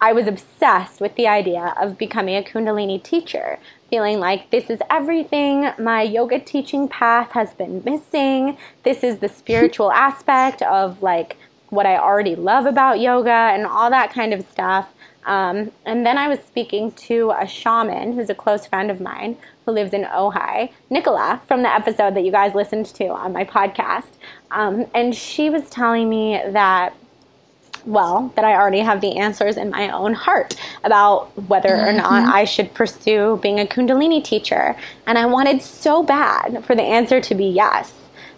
[0.00, 3.58] I was obsessed with the idea of becoming a Kundalini teacher,
[3.90, 8.58] feeling like this is everything my yoga teaching path has been missing.
[8.84, 11.36] This is the spiritual aspect of like
[11.70, 14.92] what I already love about yoga and all that kind of stuff.
[15.28, 19.36] Um, and then I was speaking to a shaman who's a close friend of mine
[19.66, 23.44] who lives in Ojai, Nicola, from the episode that you guys listened to on my
[23.44, 24.08] podcast.
[24.50, 26.94] Um, and she was telling me that
[27.84, 32.10] well, that I already have the answers in my own heart about whether or not
[32.10, 32.32] mm-hmm.
[32.32, 34.76] I should pursue being a Kundalini teacher.
[35.06, 37.92] And I wanted so bad for the answer to be yes,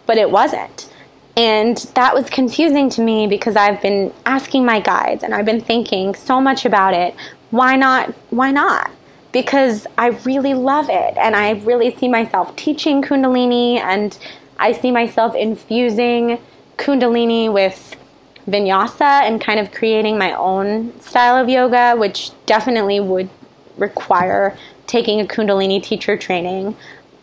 [0.07, 0.90] but it wasn't.
[1.37, 5.61] And that was confusing to me because I've been asking my guides and I've been
[5.61, 7.15] thinking so much about it.
[7.51, 8.11] Why not?
[8.31, 8.91] Why not?
[9.33, 14.19] Because I really love it and I really see myself teaching Kundalini and
[14.59, 16.39] I see myself infusing
[16.77, 17.97] Kundalini with
[18.49, 23.31] vinyasa and kind of creating my own style of yoga, which definitely would
[23.77, 24.57] require
[24.87, 26.77] taking a Kundalini teacher training.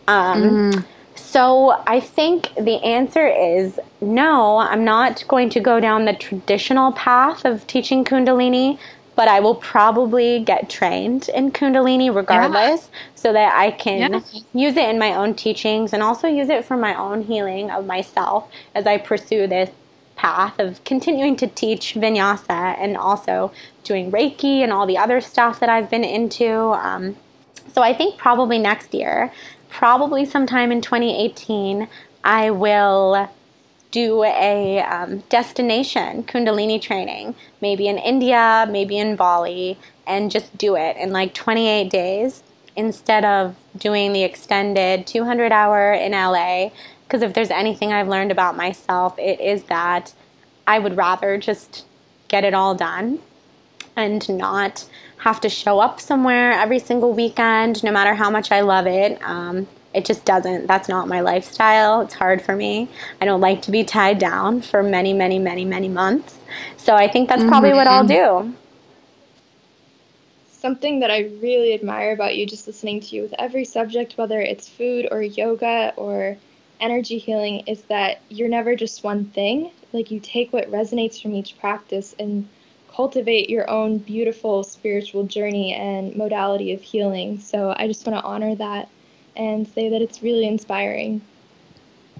[0.06, 0.84] Um, mm.
[1.18, 6.92] So I think the answer is no, I'm not going to go down the traditional
[6.92, 8.78] path of teaching Kundalini,
[9.14, 12.98] but I will probably get trained in Kundalini regardless yeah.
[13.16, 14.20] so that I can yeah.
[14.54, 17.84] use it in my own teachings and also use it for my own healing of
[17.84, 19.70] myself as I pursue this
[20.14, 23.52] path of continuing to teach vinyasa and also
[23.84, 26.48] doing Reiki and all the other stuff that I've been into.
[26.48, 27.16] Um,
[27.72, 29.32] so I think probably next year
[29.68, 31.88] probably sometime in 2018,
[32.24, 33.30] I will
[33.90, 40.76] do a um, destination Kundalini training, maybe in India, maybe in Bali, and just do
[40.76, 42.42] it in like 28 days
[42.76, 46.70] instead of doing the extended 200 hour in LA.
[47.04, 50.12] Because if there's anything I've learned about myself, it is that
[50.66, 51.86] I would rather just
[52.28, 53.20] get it all done
[53.96, 54.86] and not
[55.18, 59.20] have to show up somewhere every single weekend, no matter how much I love it.
[59.22, 62.02] Um, it just doesn't, that's not my lifestyle.
[62.02, 62.88] It's hard for me.
[63.20, 66.36] I don't like to be tied down for many, many, many, many months.
[66.76, 67.78] So I think that's probably mm-hmm.
[67.78, 68.50] what I'll mm-hmm.
[68.50, 68.56] do.
[70.50, 74.40] Something that I really admire about you, just listening to you with every subject, whether
[74.40, 76.36] it's food or yoga or
[76.80, 79.70] energy healing, is that you're never just one thing.
[79.92, 82.48] Like you take what resonates from each practice and
[82.98, 87.38] cultivate your own beautiful spiritual journey and modality of healing.
[87.38, 88.88] So I just want to honor that
[89.36, 91.20] and say that it's really inspiring.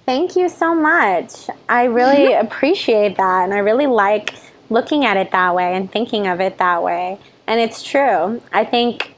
[0.07, 1.51] Thank you so much.
[1.69, 2.47] I really mm-hmm.
[2.47, 4.37] appreciate that and I really like
[4.71, 7.19] looking at it that way and thinking of it that way.
[7.49, 8.41] And it's true.
[8.53, 9.17] I think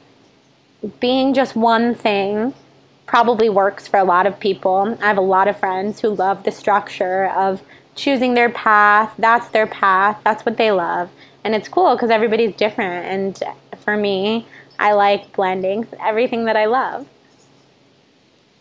[0.99, 2.55] being just one thing
[3.05, 4.97] probably works for a lot of people.
[4.99, 7.61] I have a lot of friends who love the structure of
[7.93, 9.13] choosing their path.
[9.19, 10.19] That's their path.
[10.23, 11.11] That's what they love
[11.43, 13.05] and it's cool because everybody's different.
[13.05, 13.43] And
[13.79, 14.45] for me,
[14.79, 17.07] I like blending everything that I love.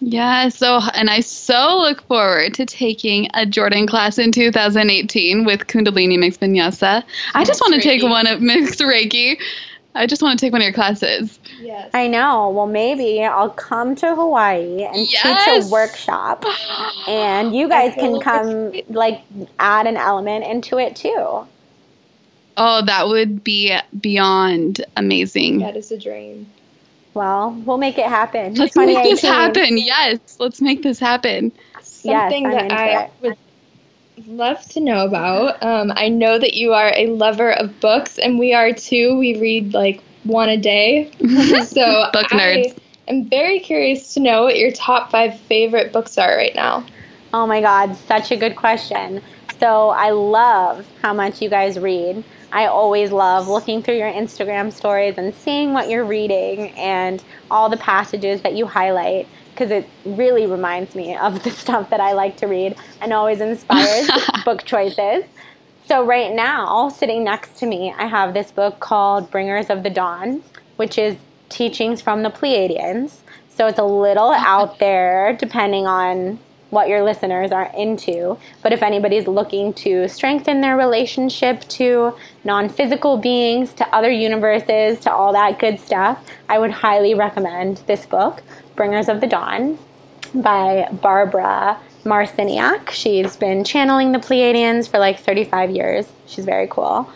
[0.01, 5.67] Yeah, so and I so look forward to taking a Jordan class in 2018 with
[5.67, 7.03] Kundalini Mixed Vinyasa.
[7.35, 9.39] I just want to take one of Mixed Reiki.
[9.95, 11.39] I just want to take one of your classes.
[11.61, 11.91] Yes.
[11.93, 12.49] I know.
[12.51, 15.45] Well, maybe I'll come to Hawaii and yes!
[15.45, 16.45] teach a workshop,
[17.09, 19.23] and you guys can come like
[19.59, 21.47] add an element into it too.
[22.63, 25.61] Oh, that would be beyond amazing.
[25.61, 26.47] That is a dream.
[27.15, 28.55] Well, we'll make it happen.
[28.55, 29.79] Let's make this happen.
[29.79, 31.53] Yes, let's make this happen.
[31.81, 33.13] Something I'm that I it.
[33.23, 33.39] would
[34.27, 35.63] love to know about.
[35.63, 39.17] Um, I know that you are a lover of books, and we are too.
[39.19, 41.11] We read like one a day.
[41.65, 42.33] so Book nerds.
[42.33, 42.79] I nerds.
[43.09, 46.85] am very curious to know what your top five favorite books are right now.
[47.33, 49.23] Oh my God, such a good question.
[49.59, 52.23] So I love how much you guys read.
[52.53, 57.69] I always love looking through your Instagram stories and seeing what you're reading and all
[57.69, 62.13] the passages that you highlight because it really reminds me of the stuff that I
[62.13, 64.11] like to read and always inspires
[64.45, 65.25] book choices.
[65.87, 69.91] So, right now, sitting next to me, I have this book called Bringers of the
[69.91, 70.43] Dawn,
[70.77, 71.17] which is
[71.49, 73.17] teachings from the Pleiadians.
[73.49, 74.35] So, it's a little oh.
[74.35, 76.39] out there depending on
[76.71, 78.39] what your listeners are into.
[78.63, 85.01] But if anybody's looking to strengthen their relationship to non physical beings, to other universes,
[85.01, 88.43] to all that good stuff, I would highly recommend this book,
[88.77, 89.79] Bringers of the Dawn
[90.35, 92.91] by Barbara Marciniak.
[92.91, 96.07] She's been channeling the Pleiadians for like 35 years.
[96.27, 97.11] She's very cool.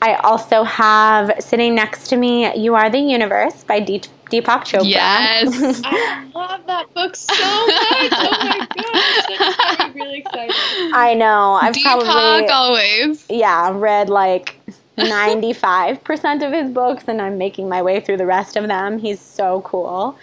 [0.00, 4.88] I also have sitting next to me You Are the Universe by Deep- Deepak Chopra.
[4.88, 5.82] Yes.
[5.84, 8.12] I love that book so much.
[8.16, 10.54] Oh my gosh, I'm really excited.
[10.94, 11.58] I know.
[11.60, 13.26] I've Deepak probably always.
[13.28, 14.58] yeah, read like
[14.96, 18.98] 95% of his books and I'm making my way through the rest of them.
[18.98, 20.18] He's so cool.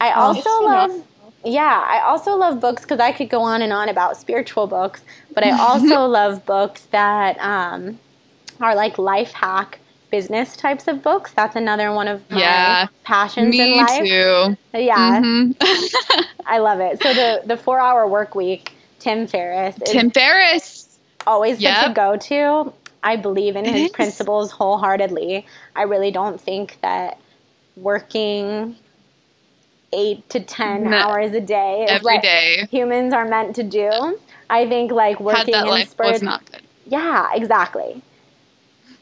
[0.00, 1.00] I also It's love nice.
[1.44, 5.00] yeah, I also love books because I could go on and on about spiritual books,
[5.34, 7.98] but I also love books that um,
[8.60, 9.78] are like life hack
[10.14, 11.32] business types of books.
[11.32, 13.98] That's another one of my Yeah, passions Me in life.
[13.98, 14.56] too.
[14.78, 15.56] Yeah, Mhm.
[16.46, 17.02] I love it.
[17.02, 20.98] So the the four hour work week, Tim Ferriss is Tim Ferriss.
[21.26, 21.94] always Yep.
[21.96, 22.72] go to.
[23.02, 23.90] I believe in It his is.
[23.90, 25.44] principles wholeheartedly.
[25.74, 27.18] I really don't think that
[27.76, 28.76] working
[29.92, 30.96] eight to ten No.
[30.96, 32.66] hours a day is Every what day.
[32.70, 34.18] humans are meant to do.
[34.48, 36.62] I think like working that in life spurts- was not good.
[36.86, 38.00] yeah, exactly.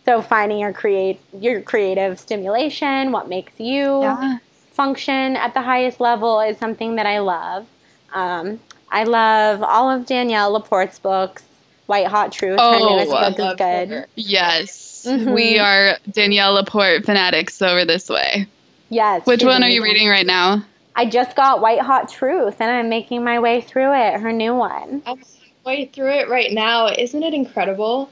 [0.04, 4.38] So finding your create your creative stimulation, what makes you Yeah.
[4.72, 7.66] function at the highest level is something that I love.
[8.12, 8.58] Um,
[8.90, 11.44] I love all of Danielle Laporte's books.
[11.86, 13.88] White Hot Truth, her Oh, newest I book is good.
[13.90, 14.06] her.
[14.14, 15.04] Yes.
[15.06, 15.34] Mhm.
[15.34, 18.46] We are Danielle Laporte fanatics over this way.
[18.88, 19.26] Yes.
[19.26, 20.62] Which she's one are you reading right now?
[20.94, 24.54] I just got White Hot Truth and I'm making my way through it, her new
[24.54, 25.02] one.
[25.06, 25.20] I'm
[25.66, 26.86] way through it right now.
[26.88, 28.08] Isn't it incredible?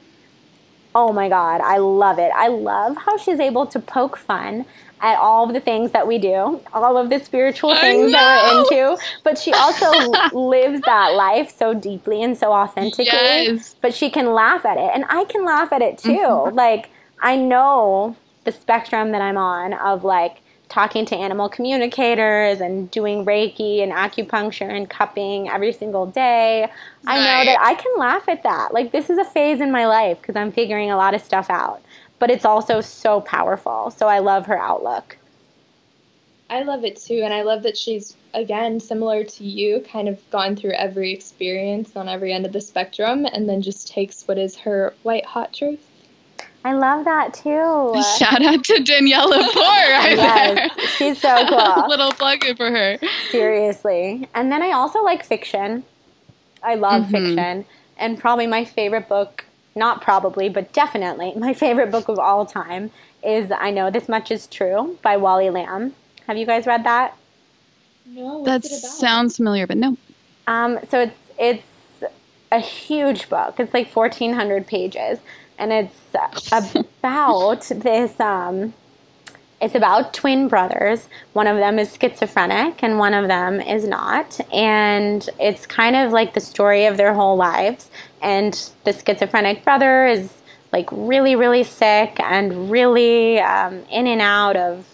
[0.93, 2.31] Oh my God, I love it.
[2.35, 4.65] I love how she's able to poke fun
[4.99, 8.61] at all of the things that we do, all of the spiritual things that we're
[8.61, 9.89] into, but she also
[10.31, 13.07] lives that life so deeply and so authentically.
[13.07, 13.75] Yes.
[13.81, 16.11] But she can laugh at it, and I can laugh at it too.
[16.11, 16.55] Mm-hmm.
[16.55, 16.89] Like,
[17.19, 20.40] I know the spectrum that I'm on of like
[20.71, 26.71] talking to animal communicators and doing Reiki and acupuncture and cupping every single day.
[27.05, 28.73] I know that I can laugh at that.
[28.73, 31.49] Like, this is a phase in my life because I'm figuring a lot of stuff
[31.49, 31.81] out.
[32.19, 33.91] But it's also so powerful.
[33.91, 35.17] So I love her outlook.
[36.49, 40.19] I love it too, and I love that she's again similar to you, kind of
[40.31, 44.37] gone through every experience on every end of the spectrum, and then just takes what
[44.37, 45.85] is her white hot truth.
[46.63, 48.01] I love that too.
[48.17, 50.87] Shout out to Danielle Laporte right Yes, there.
[50.97, 51.87] she's so cool.
[51.89, 52.99] Little plug in for her.
[53.31, 54.27] Seriously.
[54.35, 55.83] And then I also like fiction.
[56.63, 57.11] I love Mhm.
[57.11, 57.65] fiction.
[57.97, 59.45] And probably my favorite book,
[59.75, 62.91] not probably, but definitely my favorite book of all time
[63.23, 65.93] is I Know This Much Is True by Wally Lamb.
[66.27, 67.15] Have you guys read that?
[68.05, 68.91] No, That what's it about?
[68.97, 69.97] sounds familiar, but no.
[70.47, 71.63] Um, so it's it's
[72.51, 73.59] a huge book.
[73.59, 75.19] It's like fourteen hundred pages,
[75.61, 75.95] and it's
[76.99, 78.19] about this.
[78.19, 78.73] Um,
[79.61, 81.07] it's about twin brothers.
[81.33, 84.39] One of them is schizophrenic, and one of them is not.
[84.51, 87.91] And it's kind of like the story of their whole lives.
[88.23, 88.53] And
[88.85, 90.33] the schizophrenic brother is
[90.73, 94.87] like really, really sick and really um, in and out of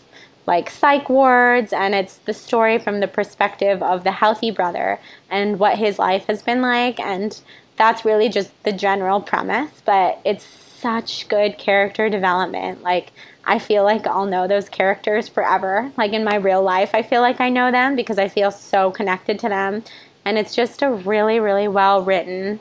[0.48, 4.98] like psych wards and it's the story from the perspective of the healthy brother
[5.30, 7.42] and what his life has been like and
[7.78, 10.46] that's really just the general premise but it's
[10.78, 12.84] such good character development.
[12.84, 13.12] Like
[13.46, 15.92] i feel like i'll know those characters forever.
[15.98, 18.92] Like in my real life i feel like i know them because i feel so
[18.92, 19.84] connected to them.
[20.26, 22.60] And it's just a really really well written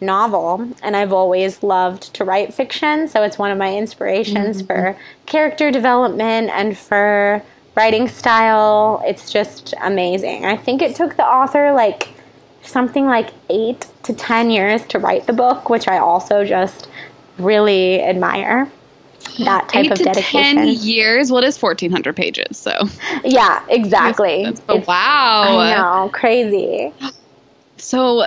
[0.00, 4.66] novel and I've always loved to write fiction so it's one of my inspirations mm-hmm.
[4.66, 7.42] for character development and for
[7.76, 9.02] writing style.
[9.06, 10.44] It's just amazing.
[10.44, 12.08] I think it took the author like
[12.62, 16.88] something like 8 to 10 years to write the book which I also just
[17.38, 18.70] really admire
[19.38, 20.56] that type Eight of to dedication.
[20.56, 21.30] ten years.
[21.32, 22.58] What is fourteen hundred pages?
[22.58, 22.72] So
[23.24, 24.42] Yeah, exactly.
[24.44, 25.58] That's- It's- wow.
[25.58, 26.92] I know, crazy.
[27.78, 28.24] So,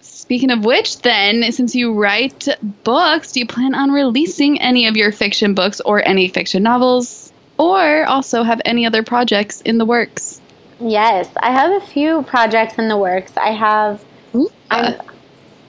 [0.00, 2.48] speaking of which, then, since you write
[2.82, 7.32] books, do you plan on releasing any of your fiction books or any fiction novels?
[7.58, 10.37] Or also have any other projects in the works?
[10.80, 13.32] Yes, I have a few projects in the works.
[13.36, 14.04] I have.
[14.70, 15.00] I'm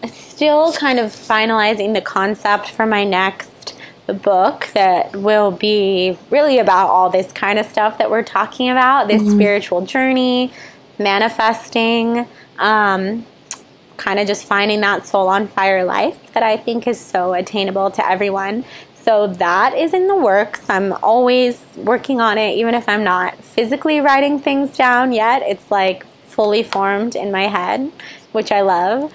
[0.07, 3.75] still kind of finalizing the concept for my next
[4.13, 9.07] book that will be really about all this kind of stuff that we're talking about
[9.07, 10.51] this spiritual journey,
[10.97, 12.27] manifesting,
[12.57, 13.25] um,
[13.97, 17.91] kind of just finding that soul on fire life that I think is so attainable
[17.91, 18.63] to everyone.
[19.09, 20.61] So that is in the works.
[20.69, 25.41] I'm always working on it, even if I'm not physically writing things down yet.
[25.41, 27.91] It's like fully formed in my head,
[28.33, 29.11] which I love.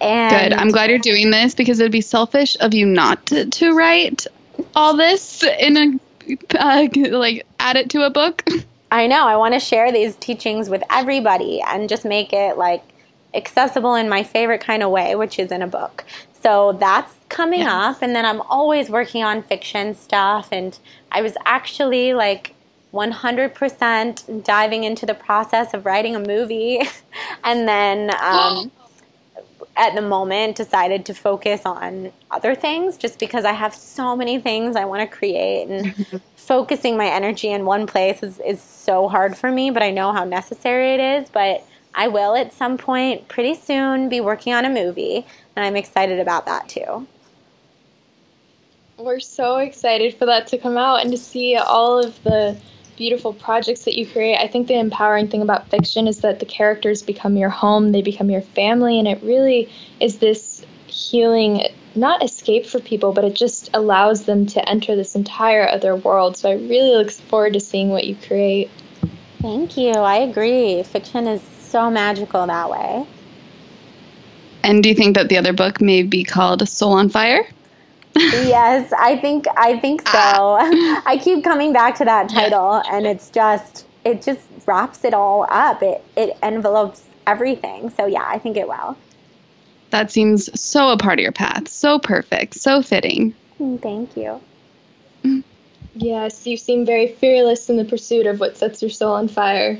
[0.00, 0.58] And Good.
[0.58, 3.72] I'm glad you're doing this because it would be selfish of you not to, to
[3.72, 4.26] write
[4.74, 8.44] all this in a, uh, like, add it to a book.
[8.90, 9.28] I know.
[9.28, 12.82] I want to share these teachings with everybody and just make it like
[13.32, 16.04] accessible in my favorite kind of way, which is in a book.
[16.46, 17.68] So that's coming Yes.
[17.68, 18.02] up.
[18.02, 20.50] And then I'm always working on fiction stuff.
[20.52, 20.78] And
[21.12, 22.54] I was actually like
[22.94, 26.82] 100% diving into the process of writing a movie.
[27.44, 28.72] and then um,
[29.76, 34.40] at the moment decided to focus on other things just because I have so many
[34.40, 35.94] things I want to create and
[36.36, 40.12] focusing my energy in one place is, is so hard for me, but I know
[40.12, 41.30] how necessary it is.
[41.30, 41.64] But
[41.94, 45.26] I will at some point pretty soon be working on a movie,
[45.56, 47.06] and I'm excited about that too.
[48.98, 52.56] We're so excited for that to come out and to see all of the
[52.96, 54.38] beautiful projects that you create.
[54.38, 58.00] I think the empowering thing about fiction is that the characters become your home, they
[58.00, 59.70] become your family, and it really
[60.00, 61.62] is this healing,
[61.94, 66.38] not escape for people, but it just allows them to enter this entire other world.
[66.38, 68.70] So I really look forward to seeing what you create.
[69.42, 69.92] Thank you.
[69.92, 70.82] I agree.
[70.82, 73.06] Fiction is so magical that way.
[74.66, 77.46] And do you think that the other book may be called Soul on Fire?
[78.16, 80.12] yes, I think I think so.
[80.18, 85.46] I keep coming back to that title and it's just it just wraps it all
[85.50, 85.82] up.
[85.82, 87.90] It it envelopes everything.
[87.90, 88.96] So yeah, I think it will.
[89.90, 91.68] That seems so a part of your path.
[91.68, 92.54] So perfect.
[92.54, 93.34] So fitting.
[93.60, 94.40] Mm, Thank you.
[95.94, 99.78] Yes, you seem very fearless in the pursuit of what sets your soul on fire.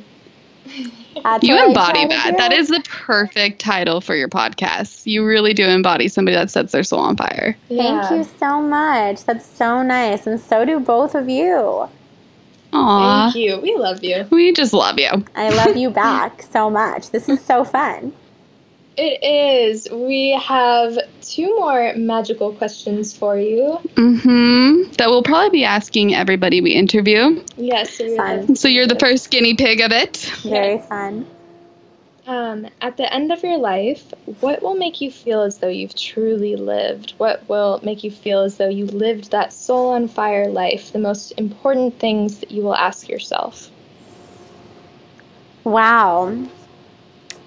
[1.22, 2.36] That's You embody that.
[2.36, 5.06] That is the perfect title for your podcast.
[5.06, 7.56] You really do embody somebody that sets their soul on fire.
[7.68, 9.24] Thank you so much.
[9.24, 10.26] That's so nice.
[10.26, 11.88] And so do both of you.
[12.72, 13.30] Aw.
[13.32, 13.60] Thank you.
[13.60, 14.26] We love you.
[14.30, 15.24] We just love you.
[15.34, 17.10] I love you back so much.
[17.10, 18.12] This is so fun.
[18.96, 19.88] It is.
[19.90, 23.78] We have two more magical questions for you.
[23.94, 24.92] Mm-hmm.
[24.92, 27.44] That we'll probably be asking everybody we interview.
[27.58, 28.46] Yes, so Fun.
[28.46, 30.16] love So you're the first guinea pig of it.
[30.42, 30.88] Very Yes.
[30.88, 31.26] fun.
[32.26, 35.94] Um, at the end of your life, what will make you feel as though you've
[35.94, 37.14] truly lived?
[37.18, 40.92] What will make you feel as though you lived that soul on fire life?
[40.92, 43.70] The most important things that you will ask yourself.
[45.62, 46.34] Wow.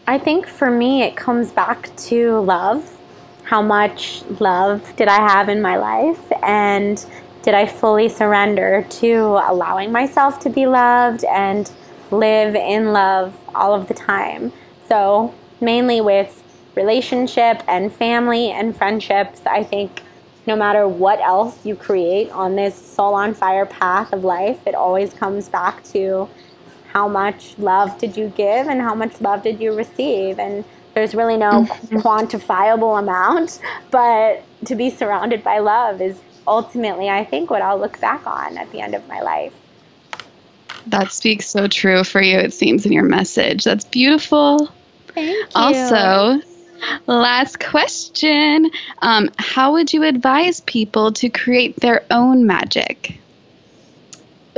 [0.10, 2.98] I think for me, it comes back to love.
[3.44, 6.20] How much love did I have in my life?
[6.42, 7.06] And
[7.44, 11.72] did I fully surrender to allowing myself to be loved and
[12.10, 14.52] live in love all of the time?
[14.88, 15.32] So,
[15.62, 20.02] mainly with relationship and family and friendships, I think
[20.48, 24.74] no matter what else you create on this soul on fire path of life, it
[24.74, 26.28] always comes back to
[26.94, 30.64] how much love did you give and how much love did you receive and
[30.96, 31.66] there's really no
[32.04, 33.60] quantifiable amount
[33.92, 38.58] but to be surrounded by love is ultimately i think what i'll look back on
[38.58, 39.54] at the end of my life
[40.88, 43.64] That speaks so true for you, it seems, in your message.
[43.64, 44.70] That's beautiful.
[45.14, 46.42] thank you Also,
[47.06, 48.70] last question
[49.02, 53.20] um, How would you advise people to create their own magic?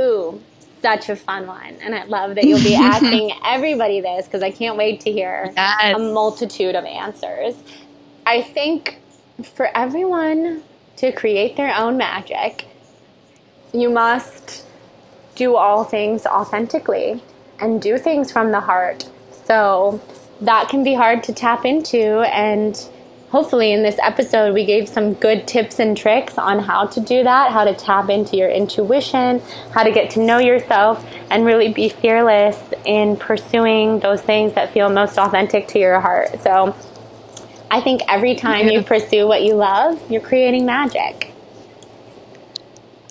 [0.00, 0.40] ooh
[0.82, 4.50] such a fun one and i love that you'll be asking everybody this because i
[4.50, 5.96] can't wait to hear Yes.
[5.96, 7.54] a multitude of answers.
[8.26, 9.00] I think
[9.44, 10.62] for everyone
[10.96, 12.66] to create their own magic,
[13.72, 14.64] you must
[15.36, 17.22] do all things authentically
[17.60, 19.08] and do things from the heart.
[19.46, 20.00] So
[20.42, 22.76] that can be hard to tap into and
[23.32, 27.24] hopefully in this episode we gave some good tips and tricks on how to do
[27.24, 29.40] that, how to tap into your intuition,
[29.72, 34.70] how to get to know yourself and really be fearless in pursuing those things that
[34.72, 36.38] feel most authentic to your heart.
[36.42, 36.76] So
[37.70, 41.31] I think every time you pursue what you love, you're creating magic.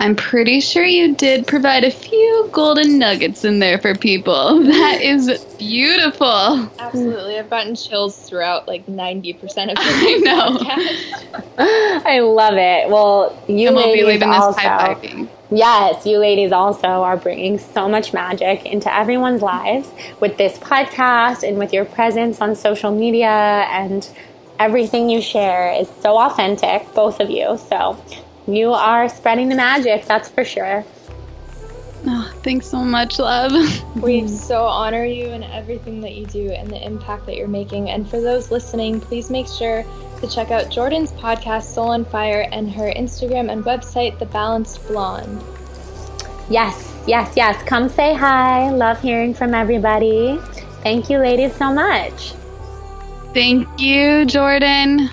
[0.01, 4.59] I'm pretty sure you did provide a few golden nuggets in there for people.
[4.81, 6.71] That is beautiful.
[6.79, 7.37] Absolutely.
[7.37, 9.47] I've gotten chills throughout like 90% of
[9.77, 10.57] I know.
[10.57, 12.05] podcast.
[12.05, 12.89] I love it.
[12.89, 17.17] Well, you And we'll be ladies leaving this also, high yes, you ladies also are
[17.17, 19.87] bringing so much magic into everyone's lives
[20.19, 23.29] with this podcast and with your presence on social media
[23.69, 24.09] and
[24.57, 27.55] everything you share is so authentic, both of you.
[27.69, 28.03] So
[28.47, 30.83] you are spreading the magic, that's for sure.
[32.07, 33.51] Oh, thanks so much, love.
[34.01, 37.91] We so honor you and everything that you do and the impact that you're making.
[37.91, 39.85] And for those listening, please make sure
[40.19, 44.87] to check out Jordan's podcast, Soul on Fire, and her Instagram and website, The Balanced
[44.87, 45.43] Blonde.
[46.49, 47.61] Yes, yes, yes.
[47.63, 48.71] Come say hi.
[48.71, 50.39] Love hearing from everybody.
[50.81, 52.33] Thank you, ladies, so much.
[53.33, 55.09] Thank you, Jordan.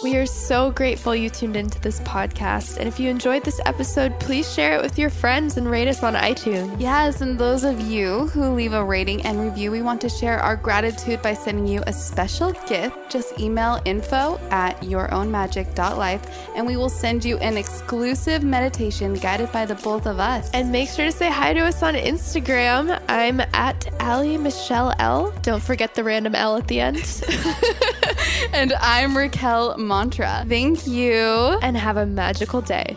[0.00, 2.76] We are so grateful you tuned into this podcast.
[2.76, 6.04] And if you enjoyed this episode, please share it with your friends and rate us
[6.04, 6.80] on iTunes.
[6.80, 10.38] Yes, and those of you who leave a rating and review, we want to share
[10.38, 12.96] our gratitude by sending you a special gift.
[13.10, 19.66] Just email info at yourownmagic.life and we will send you an exclusive meditation guided by
[19.66, 20.48] the both of us.
[20.52, 23.02] And make sure to say hi to us on Instagram.
[23.08, 25.32] I'm at Ali Michelle L.
[25.42, 26.98] Don't forget the random L at the end.
[28.52, 30.44] and I'm Raquel Mantra.
[30.48, 31.58] Thank you.
[31.62, 32.96] and have a magical day.